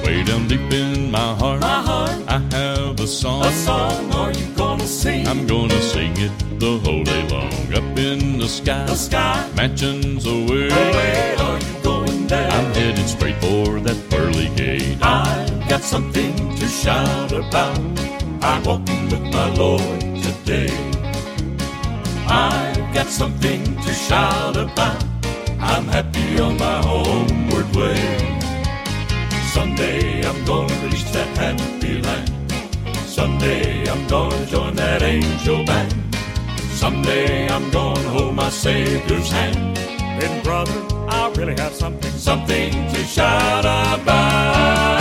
Way 0.06 0.24
down 0.24 0.48
deep 0.48 0.72
in 0.72 1.12
my 1.12 1.36
heart, 1.36 1.60
My 1.60 1.82
heart, 1.82 2.24
I 2.30 2.40
have 2.56 2.73
a 3.04 3.08
song. 3.08 3.44
a 3.44 3.52
song 3.52 4.14
are 4.14 4.32
you 4.32 4.46
gonna 4.56 4.88
sing? 4.88 5.28
I'm 5.28 5.46
gonna 5.46 5.82
sing 5.82 6.14
it 6.16 6.32
the 6.58 6.80
whole 6.84 7.04
day 7.04 7.28
long. 7.28 7.52
Up 7.74 7.98
in 7.98 8.38
the 8.38 8.48
sky, 8.48 8.86
the 8.86 8.96
sky. 8.96 9.50
mansions 9.58 10.26
away. 10.26 10.70
Where 10.70 11.38
are 11.40 11.60
you 11.60 11.76
going 11.84 12.28
there? 12.28 12.50
I'm 12.50 12.74
headed 12.74 13.10
straight 13.10 13.36
for 13.42 13.82
that 13.82 14.00
pearly 14.10 14.48
gate. 14.56 14.98
I've 15.02 15.68
got 15.68 15.82
something 15.82 16.34
to 16.56 16.68
shout 16.68 17.34
about. 17.34 17.78
I'm 18.42 18.64
walking 18.64 19.10
with 19.10 19.26
my 19.34 19.50
Lord 19.54 20.00
today. 20.28 20.72
I've 22.28 22.94
got 22.94 23.08
something 23.08 23.62
to 23.82 23.94
shout 23.94 24.56
about. 24.56 25.04
I'm 25.60 25.88
happy 25.88 26.40
on 26.40 26.58
my 26.58 26.78
homeward 26.88 27.70
way. 27.76 28.00
Someday 29.52 30.26
I'm 30.26 30.46
gonna 30.46 30.76
reach 30.86 31.04
that 31.12 31.28
happy 31.38 32.02
land. 32.02 32.43
Someday 33.14 33.88
I'm 33.88 34.08
gonna 34.08 34.44
join 34.48 34.74
that 34.74 35.04
angel 35.04 35.64
band. 35.66 35.94
Someday 36.72 37.48
I'm 37.48 37.70
gonna 37.70 38.10
hold 38.10 38.34
my 38.34 38.50
Savior's 38.50 39.30
hand. 39.30 39.78
Then, 40.20 40.44
brother, 40.44 40.74
I 41.08 41.32
really 41.38 41.54
have 41.62 41.76
something, 41.76 42.12
something 42.14 42.72
to 42.72 43.04
shout 43.04 43.66
about. 43.66 44.93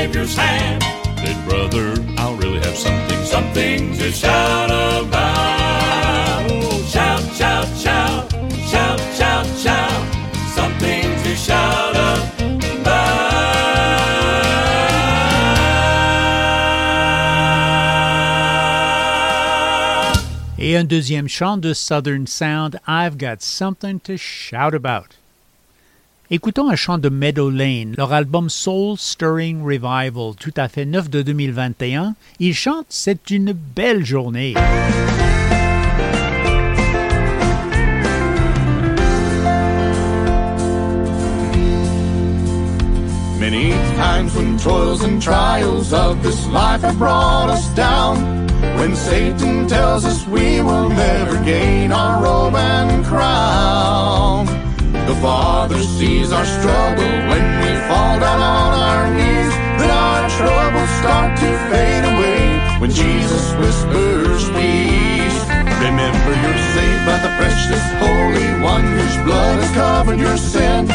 Savior's 0.00 0.34
hand, 0.34 0.80
then 1.16 1.46
brother, 1.46 1.92
I'll 2.16 2.34
really 2.36 2.58
have 2.60 2.74
something, 2.74 3.22
something 3.26 3.98
to 3.98 4.10
shout 4.10 4.70
about. 4.70 6.50
Oh, 6.50 6.82
shout, 6.88 7.20
shout, 7.34 7.68
shout, 7.76 8.32
shout, 8.70 8.98
shout, 9.14 9.46
shout, 9.58 10.14
something 10.54 11.02
to 11.02 11.36
shout 11.36 11.90
about. 11.90 12.30
Et 20.58 20.76
un 20.76 20.84
deuxième 20.84 21.28
chant 21.28 21.58
de 21.58 21.74
Southern 21.74 22.26
Sound, 22.26 22.80
I've 22.86 23.18
Got 23.18 23.42
Something 23.42 24.00
to 24.00 24.16
Shout 24.16 24.74
About. 24.74 25.19
Écoutons 26.32 26.70
un 26.70 26.76
chant 26.76 26.98
de 26.98 27.08
Meadow 27.08 27.50
Lane, 27.50 27.94
leur 27.98 28.12
album 28.12 28.50
Soul 28.50 28.96
Stirring 28.96 29.64
Revival, 29.64 30.36
tout 30.38 30.54
à 30.56 30.68
fait 30.68 30.84
neuf 30.84 31.10
de 31.10 31.22
2021. 31.22 32.14
Ils 32.38 32.54
chantent 32.54 32.86
C'est 32.88 33.32
une 33.32 33.52
belle 33.52 34.06
journée. 34.06 34.54
The 55.10 55.16
Father 55.16 55.82
sees 55.82 56.30
our 56.30 56.44
struggle 56.44 57.14
when 57.30 57.44
we 57.62 57.70
fall 57.90 58.14
down 58.20 58.40
on 58.40 58.72
our 58.78 59.06
knees, 59.10 59.54
then 59.78 59.90
our 59.90 60.22
troubles 60.38 60.92
start 61.02 61.36
to 61.36 61.50
fade 61.70 62.04
away 62.14 62.42
when 62.78 62.90
Jesus 62.90 63.44
whispers 63.58 64.44
peace. 64.54 65.40
Remember 65.82 66.32
you're 66.42 66.62
saved 66.74 67.04
by 67.10 67.18
the 67.26 67.32
precious 67.42 67.86
Holy 67.98 68.50
One 68.62 68.86
whose 68.86 69.16
blood 69.26 69.58
has 69.58 69.70
covered 69.74 70.20
your 70.20 70.36
sin. 70.36 70.86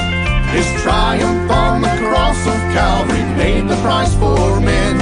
His 0.56 0.68
triumph 0.82 1.52
on 1.52 1.82
the 1.82 1.96
cross 2.08 2.40
of 2.48 2.60
Calvary 2.72 3.26
paid 3.36 3.68
the 3.68 3.80
price 3.84 4.14
for 4.16 4.62
men. 4.62 4.96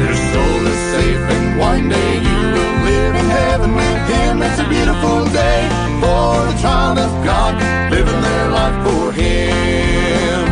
Your 0.00 0.16
soul 0.32 0.60
is 0.72 0.80
safe 0.96 1.24
and 1.36 1.58
one 1.60 1.88
day 1.90 2.12
you 2.28 2.40
will 2.56 2.74
live 2.88 3.14
in 3.16 3.26
heaven 3.26 3.74
with 3.74 3.95
Him. 4.36 4.42
It's 4.42 4.60
a 4.60 4.68
beautiful 4.68 5.24
day 5.26 5.68
for 6.00 6.52
the 6.52 6.58
child 6.60 6.98
of 6.98 7.24
God 7.24 7.54
living 7.90 8.20
their 8.20 8.48
life 8.50 8.86
for 8.86 9.12
Him. 9.12 10.46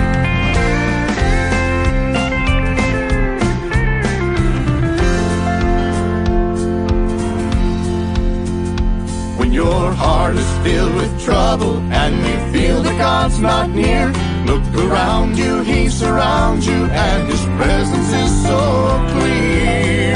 When 9.38 9.52
your 9.52 9.92
heart 9.92 10.36
is 10.36 10.58
filled 10.64 10.94
with 10.94 11.22
trouble 11.22 11.78
and 11.92 12.14
you 12.16 12.58
feel 12.58 12.82
that 12.82 12.98
God's 12.98 13.38
not 13.38 13.70
near, 13.70 14.12
look 14.46 14.64
around 14.74 15.36
you, 15.36 15.62
He 15.62 15.88
surrounds 15.88 16.66
you, 16.66 16.86
and 16.86 17.28
His 17.28 17.44
presence 17.58 18.12
is 18.12 18.42
so 18.44 19.06
clear. 19.12 20.14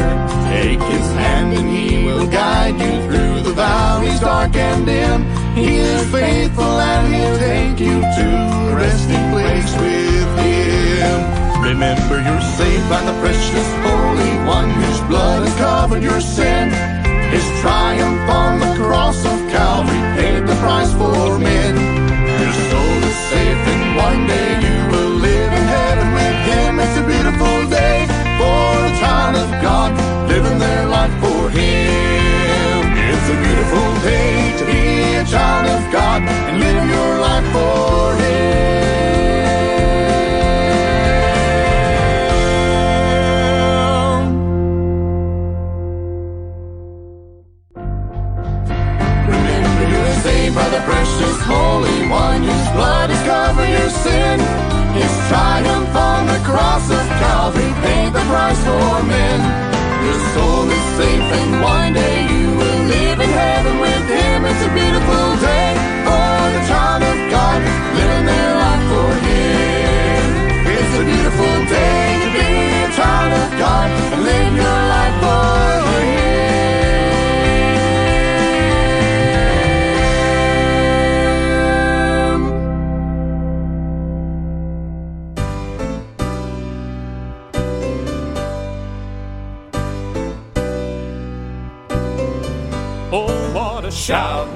Take 0.49 0.81
His 0.81 1.12
hand 1.12 1.53
and 1.55 1.69
He 1.69 1.88
will 2.19 2.27
guide 2.27 2.75
you 2.81 2.95
through 3.07 3.41
the 3.43 3.53
valleys 3.53 4.21
dark 4.21 4.55
and 4.57 4.87
dim. 4.87 5.23
He 5.55 5.77
is 5.77 6.03
faithful 6.11 6.75
and 6.93 7.14
He'll 7.14 7.39
take 7.39 7.79
you 7.79 8.01
to 8.01 8.27
a 8.71 8.75
resting 8.75 9.27
place 9.31 9.73
with 9.79 10.31
Him. 10.43 11.19
Remember 11.62 12.16
you're 12.27 12.47
saved 12.59 12.89
by 12.91 13.03
the 13.09 13.14
precious 13.23 13.69
Holy 13.87 14.33
One 14.47 14.71
whose 14.71 15.01
blood 15.03 15.47
has 15.47 15.55
covered 15.57 16.03
your 16.03 16.21
sin. 16.21 16.71
His 17.31 17.47
triumph 17.61 18.29
on 18.31 18.59
the 18.59 18.73
cross 18.83 19.19
of 19.25 19.39
Calvary 19.55 20.03
paid 20.19 20.43
the 20.47 20.57
price 20.57 20.93
for 20.93 21.39
men. 21.39 21.75
Your 22.43 22.55
soul 22.71 22.99
is 23.11 23.19
safe 23.31 23.62
and 23.75 23.85
one 23.97 24.27
day 24.27 24.51
you 24.66 24.77
will 24.91 25.14
live 25.29 25.53
in 25.61 25.64
heaven 25.77 26.09
with 26.19 26.39
Him. 26.51 26.81
It's 26.83 26.97
a 26.99 27.05
beautiful 27.12 27.57
day 27.71 27.99
for 28.41 28.64
a 28.91 28.93
child 28.99 29.37
of 29.37 29.51
God 29.62 30.09
Him. 31.51 32.82
It's 33.11 33.28
a 33.28 33.36
beautiful 33.40 33.88
day 34.03 34.53
to 34.59 34.64
be 34.66 35.14
a 35.16 35.24
child 35.24 35.66
of 35.66 35.92
God 35.92 36.22
and 36.22 36.61
live 36.61 36.88
your 36.88 37.18
life 37.20 37.46
for 37.53 38.14
Him. 38.22 38.49
Remember 49.26 50.12
saved 50.22 50.55
by 50.55 50.68
the 50.68 50.80
precious 50.84 51.40
Holy 51.42 52.09
One 52.09 52.42
whose 52.42 52.70
blood 52.76 53.11
has 53.11 53.22
covered 53.26 53.70
your 53.70 53.90
sin. 53.90 54.40
His 54.92 55.12
triumph 55.28 55.94
on 55.94 56.26
the 56.26 56.40
cross 56.44 56.90
of 56.90 57.07
Calvary 57.22 57.72
paid 57.82 58.12
the 58.12 58.20
price 58.28 58.62
for 58.64 59.03
men. 59.05 59.68
Your 60.07 60.20
soul 60.34 60.70
is 60.70 60.86
safe 60.99 61.28
and 61.40 61.51
one 61.62 61.92
day 61.92 62.18
you 62.34 62.46
will 62.61 62.82
live 62.94 63.18
in 63.20 63.30
heaven 63.30 63.74
with 63.80 64.05
Him. 64.18 64.38
It's 64.51 64.62
a 64.68 64.72
beautiful 64.80 65.26
day 65.51 65.68
for 66.07 66.38
the 66.55 66.62
child 66.70 67.03
of 67.03 67.18
God 67.34 67.59
living 67.99 68.24
their 68.32 68.51
life 68.64 68.84
for 68.92 69.11
Him. 69.26 70.22
It's 70.76 70.94
a 71.03 71.05
beautiful 71.12 71.55
day 71.66 72.03
to 72.22 72.28
be 72.36 72.49
a 72.86 72.90
child 72.99 73.32
of 73.42 73.51
God 73.59 73.88
and 74.12 74.22
live 74.24 74.53
your 74.62 74.80
life 74.94 75.16
for 75.22 75.58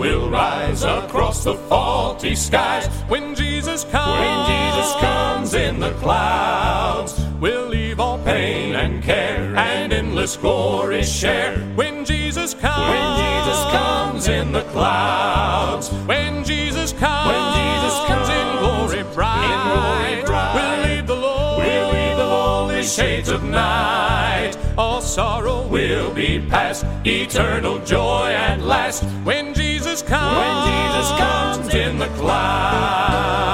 will 0.03 0.29
rise 0.29 0.83
across 0.83 1.45
the 1.45 1.55
faulty 1.71 2.35
skies 2.35 2.89
when 3.07 3.37
Jesus 3.37 3.85
comes. 3.85 4.19
When 4.19 4.39
Jesus 4.51 4.95
comes 4.97 5.55
in 5.55 5.79
the 5.79 5.93
clouds, 6.03 7.25
we'll 7.41 7.69
leave 7.69 8.01
all 8.01 8.19
pain 8.19 8.75
and 8.75 9.01
care 9.01 9.55
and 9.55 9.93
endless 9.93 10.37
glory 10.37 11.05
share. 11.05 11.57
When 11.77 12.05
Jesus 12.05 12.53
comes. 12.53 12.89
When 12.91 13.09
Jesus 13.23 13.61
comes 13.77 14.27
in 14.27 14.51
the 14.51 14.65
clouds. 14.75 15.89
When 16.11 16.43
Jesus 16.43 16.93
comes. 16.95 17.29
When 17.31 17.45
Jesus 17.61 17.97
comes 18.11 18.29
in 18.29 18.47
glory 18.59 19.05
bright. 19.15 19.53
In 19.55 19.61
glory 19.71 20.27
bright. 20.27 20.55
We'll 20.57 20.97
leave 20.97 21.07
the 21.07 21.15
Lord. 21.15 21.63
We'll 21.63 21.93
leave 21.93 22.17
the 22.17 22.27
lonely 22.27 22.83
shades 22.83 23.29
of 23.29 23.45
night. 23.45 24.57
All 24.77 25.01
sorrow 25.01 25.65
will 25.69 26.13
be 26.13 26.41
past, 26.49 26.85
eternal 27.05 27.79
joy 27.85 28.33
at 28.33 28.61
last. 28.63 29.05
When 29.23 29.52
Jesus 29.93 30.09
comes, 30.09 30.37
when 30.39 30.57
Jesus 30.73 31.11
comes 31.19 31.75
in 31.75 31.99
the 31.99 32.09
clouds, 32.17 33.53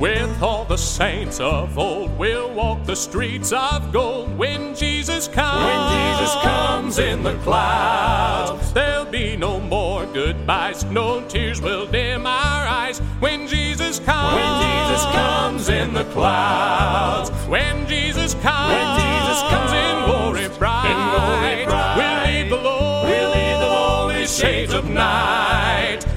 with 0.00 0.42
all 0.42 0.64
the 0.64 0.76
saints 0.76 1.38
of 1.38 1.78
old, 1.78 2.18
we'll 2.18 2.52
walk 2.52 2.84
the 2.86 2.96
streets 2.96 3.52
of 3.52 3.92
gold. 3.92 4.36
When 4.36 4.74
Jesus 4.74 5.28
comes, 5.28 5.64
when 5.64 6.18
Jesus 6.18 6.34
comes 6.42 6.98
in 6.98 7.22
the 7.22 7.36
clouds, 7.44 8.72
there'll 8.72 9.04
be 9.04 9.36
no 9.36 9.60
more 9.60 10.04
goodbyes, 10.06 10.82
no 10.86 11.20
tears 11.28 11.60
will 11.60 11.86
dim 11.86 12.26
our 12.26 12.66
eyes. 12.66 12.98
When 13.20 13.46
Jesus 13.46 14.00
comes, 14.00 14.34
when 14.34 14.60
Jesus 14.60 15.04
comes 15.04 15.68
in 15.68 15.94
the 15.94 16.02
clouds, 16.06 17.30
when 17.46 17.86
Jesus 17.86 18.34
comes, 18.34 18.72
when 18.72 19.05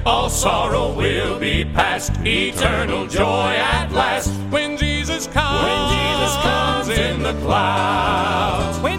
All 0.06 0.30
sorrow 0.30 0.94
will 0.94 1.40
be 1.40 1.66
past, 1.66 2.12
eternal 2.26 3.06
joy 3.08 3.54
at 3.58 3.92
last. 3.92 4.30
When 4.50 4.78
Jesus 4.78 5.28
comes, 5.28 5.64
when 5.64 5.80
Jesus 5.94 6.36
comes 6.38 6.90
in 6.90 7.22
the 7.22 7.34
clouds, 7.46 8.80
When 8.80 8.99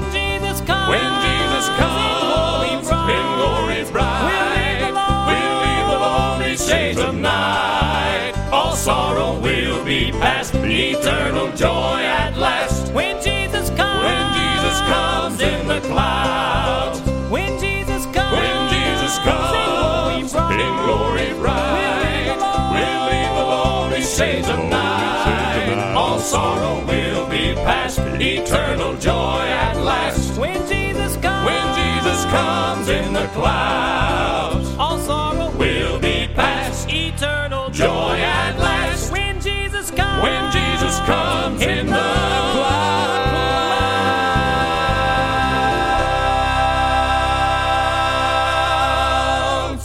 shades 24.20 24.48
of 24.50 24.58
night. 24.68 25.94
All 25.96 26.18
sorrow 26.18 26.84
will 26.84 27.26
be 27.30 27.54
past, 27.54 27.98
eternal 28.20 28.94
joy 28.98 29.44
at 29.64 29.76
last. 29.78 30.38
When 30.38 30.60
Jesus 30.68 31.16
comes, 31.24 31.46
When 31.48 31.66
Jesus 31.80 32.20
comes 32.26 32.88
in 32.90 33.14
the 33.14 33.26
clouds, 33.28 34.29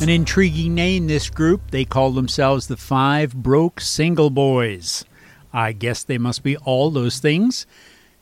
An 0.06 0.12
intriguing 0.12 0.76
name, 0.76 1.08
this 1.08 1.32
group. 1.32 1.72
They 1.72 1.84
call 1.84 2.12
themselves 2.12 2.68
the 2.68 2.78
Five 2.78 3.34
Broke 3.34 3.82
Single 3.82 4.30
Boys. 4.30 5.04
I 5.52 5.72
guess 5.72 6.04
they 6.04 6.20
must 6.20 6.44
be 6.44 6.56
all 6.58 6.92
those 6.92 7.18
things. 7.18 7.66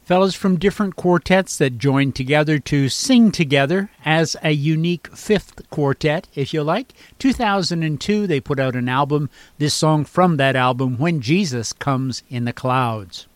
Fellows 0.02 0.34
from 0.34 0.58
different 0.58 0.96
quartets 0.96 1.58
that 1.58 1.78
joined 1.78 2.16
together 2.16 2.58
to 2.58 2.88
sing 2.88 3.34
together 3.34 3.90
as 4.06 4.38
a 4.42 4.52
unique 4.52 5.14
fifth 5.14 5.70
quartet, 5.70 6.30
if 6.36 6.54
you 6.54 6.64
like. 6.64 6.94
2002, 7.20 8.28
they 8.28 8.40
put 8.40 8.62
out 8.62 8.78
an 8.78 8.88
album, 8.88 9.30
this 9.58 9.74
song 9.74 10.06
from 10.06 10.38
that 10.38 10.56
album, 10.56 10.98
When 10.98 11.20
Jesus 11.20 11.74
Comes 11.74 12.24
in 12.30 12.46
the 12.46 12.54
Clouds. 12.54 13.28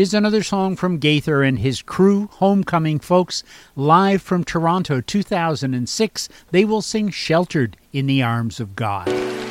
Is 0.00 0.14
another 0.14 0.42
song 0.42 0.76
from 0.76 0.96
Gaither 0.96 1.42
and 1.42 1.58
his 1.58 1.82
crew, 1.82 2.30
Homecoming 2.32 3.00
Folks, 3.00 3.44
live 3.76 4.22
from 4.22 4.44
Toronto 4.44 5.02
2006. 5.02 6.28
They 6.52 6.64
will 6.64 6.80
sing 6.80 7.10
Sheltered 7.10 7.76
in 7.92 8.06
the 8.06 8.22
Arms 8.22 8.60
of 8.60 8.74
God. 8.74 9.49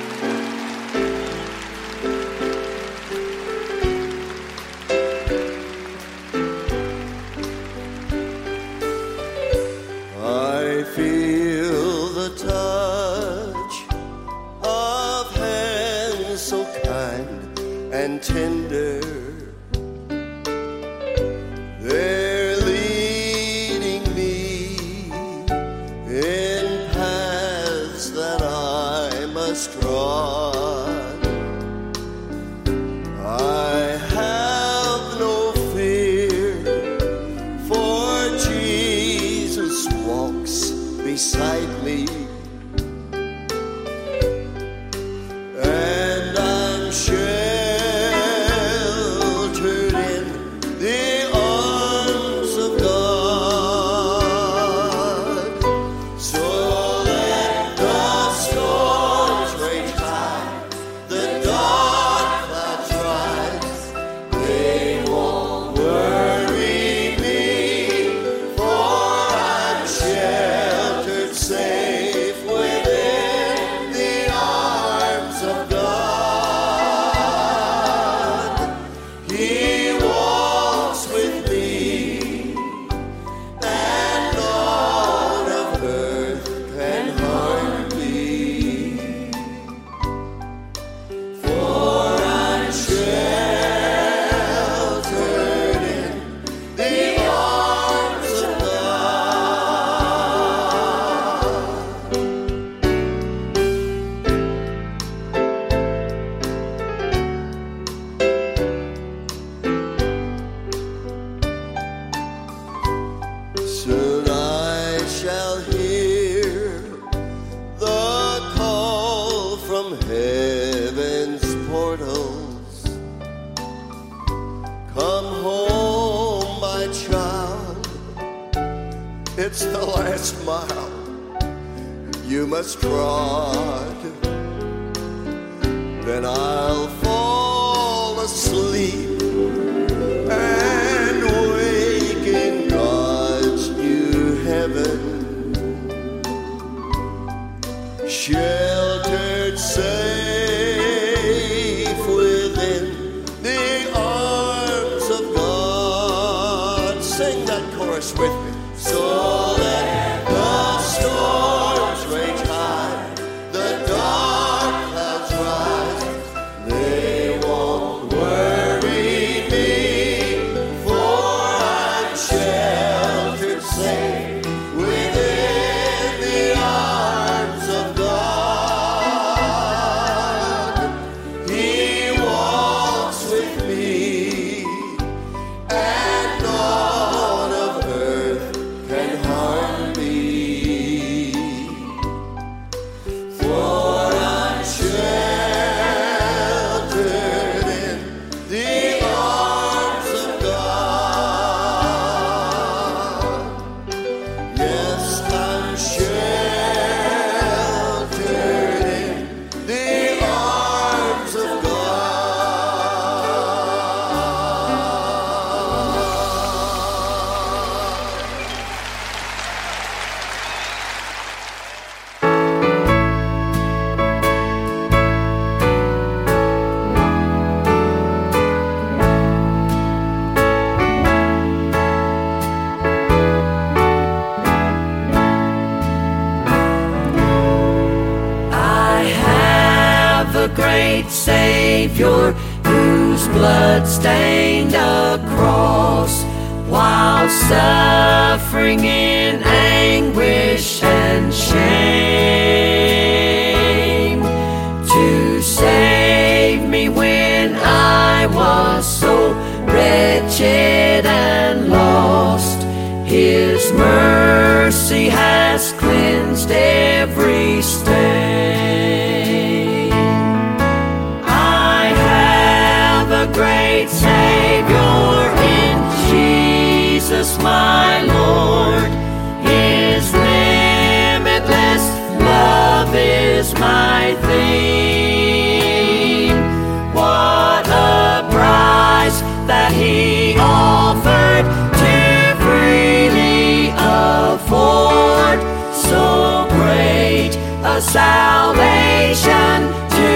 That 289.70 289.76
He 289.76 290.36
offered 290.40 291.46
to 291.82 292.36
freely 292.44 293.70
afford. 293.78 295.40
So 295.74 296.48
great 296.50 297.36
a 297.64 297.82
salvation 297.82 299.58
to 299.98 300.12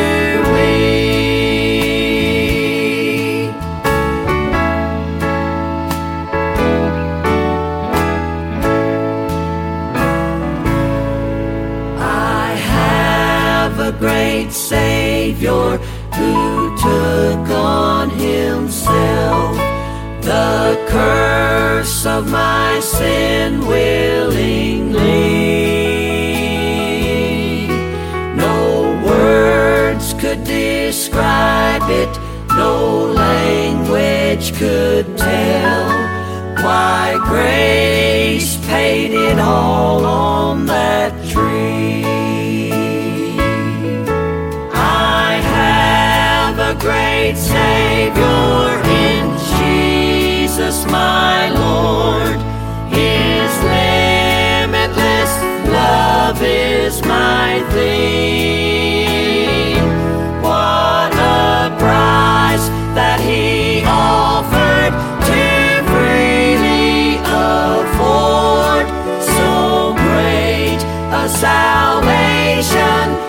me. 0.54 0.74
I 12.00 12.56
have 12.56 13.80
a 13.80 13.92
great 13.98 14.52
Savior 14.52 15.80
took 16.94 17.50
on 17.50 18.10
himself 18.12 19.56
the 20.22 20.78
curse 20.90 22.06
of 22.06 22.30
my 22.30 22.80
sin 22.80 23.66
willingly. 23.66 25.02
No 28.46 28.58
words 29.10 30.14
could 30.22 30.44
describe 30.44 31.88
it, 32.02 32.14
no 32.50 33.06
language 33.26 34.54
could 34.62 35.18
tell 35.18 35.86
why 36.64 37.20
grace 37.32 38.58
paid 38.68 39.12
it 39.12 39.40
all 39.40 40.06
on 40.06 40.66
that 40.68 41.12
tree. 41.32 41.53
Great 46.84 47.36
Savior 47.38 48.82
in 49.08 49.24
Jesus, 49.56 50.86
my 50.88 51.50
Lord. 51.50 52.36
His 52.92 53.52
limitless 53.64 55.32
love 55.72 56.42
is 56.44 57.02
my 57.06 57.64
theme. 57.72 59.00
What 60.44 61.14
a 61.16 61.74
price 61.80 62.68
that 63.00 63.20
He 63.22 63.86
offered 63.88 64.94
to 65.30 65.44
freely 65.88 67.16
afford. 67.48 68.86
So 69.38 69.96
great 70.04 70.82
a 71.14 71.30
salvation 71.30 73.24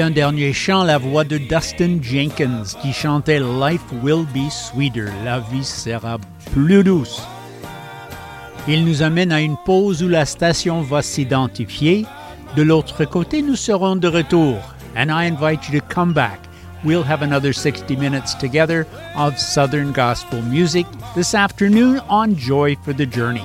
Un 0.00 0.10
dernier 0.10 0.54
chant, 0.54 0.82
la 0.82 0.96
voix 0.96 1.24
de 1.24 1.36
Dustin 1.36 1.98
Jenkins 2.00 2.62
qui 2.80 2.90
chantait 2.90 3.38
Life 3.38 3.82
will 4.02 4.24
be 4.32 4.50
sweeter, 4.50 5.10
la 5.26 5.40
vie 5.40 5.64
sera 5.64 6.16
plus 6.54 6.82
douce. 6.82 7.22
Il 8.66 8.86
nous 8.86 9.02
amène 9.02 9.30
à 9.30 9.42
une 9.42 9.58
pause 9.66 10.02
où 10.02 10.08
la 10.08 10.24
station 10.24 10.80
va 10.80 11.02
s'identifier. 11.02 12.06
De 12.56 12.62
l'autre 12.62 13.04
côté, 13.04 13.42
nous 13.42 13.56
serons 13.56 13.96
de 13.96 14.08
retour. 14.08 14.56
And 14.96 15.10
I 15.10 15.26
invite 15.26 15.68
you 15.68 15.78
to 15.78 15.86
come 15.94 16.14
back. 16.14 16.40
We'll 16.82 17.04
have 17.04 17.22
another 17.22 17.52
60 17.52 17.94
minutes 17.96 18.34
together 18.34 18.86
of 19.16 19.38
Southern 19.38 19.92
Gospel 19.92 20.40
music 20.40 20.86
this 21.14 21.34
afternoon 21.34 22.00
on 22.08 22.34
Joy 22.36 22.74
for 22.84 22.94
the 22.94 23.04
Journey. 23.04 23.44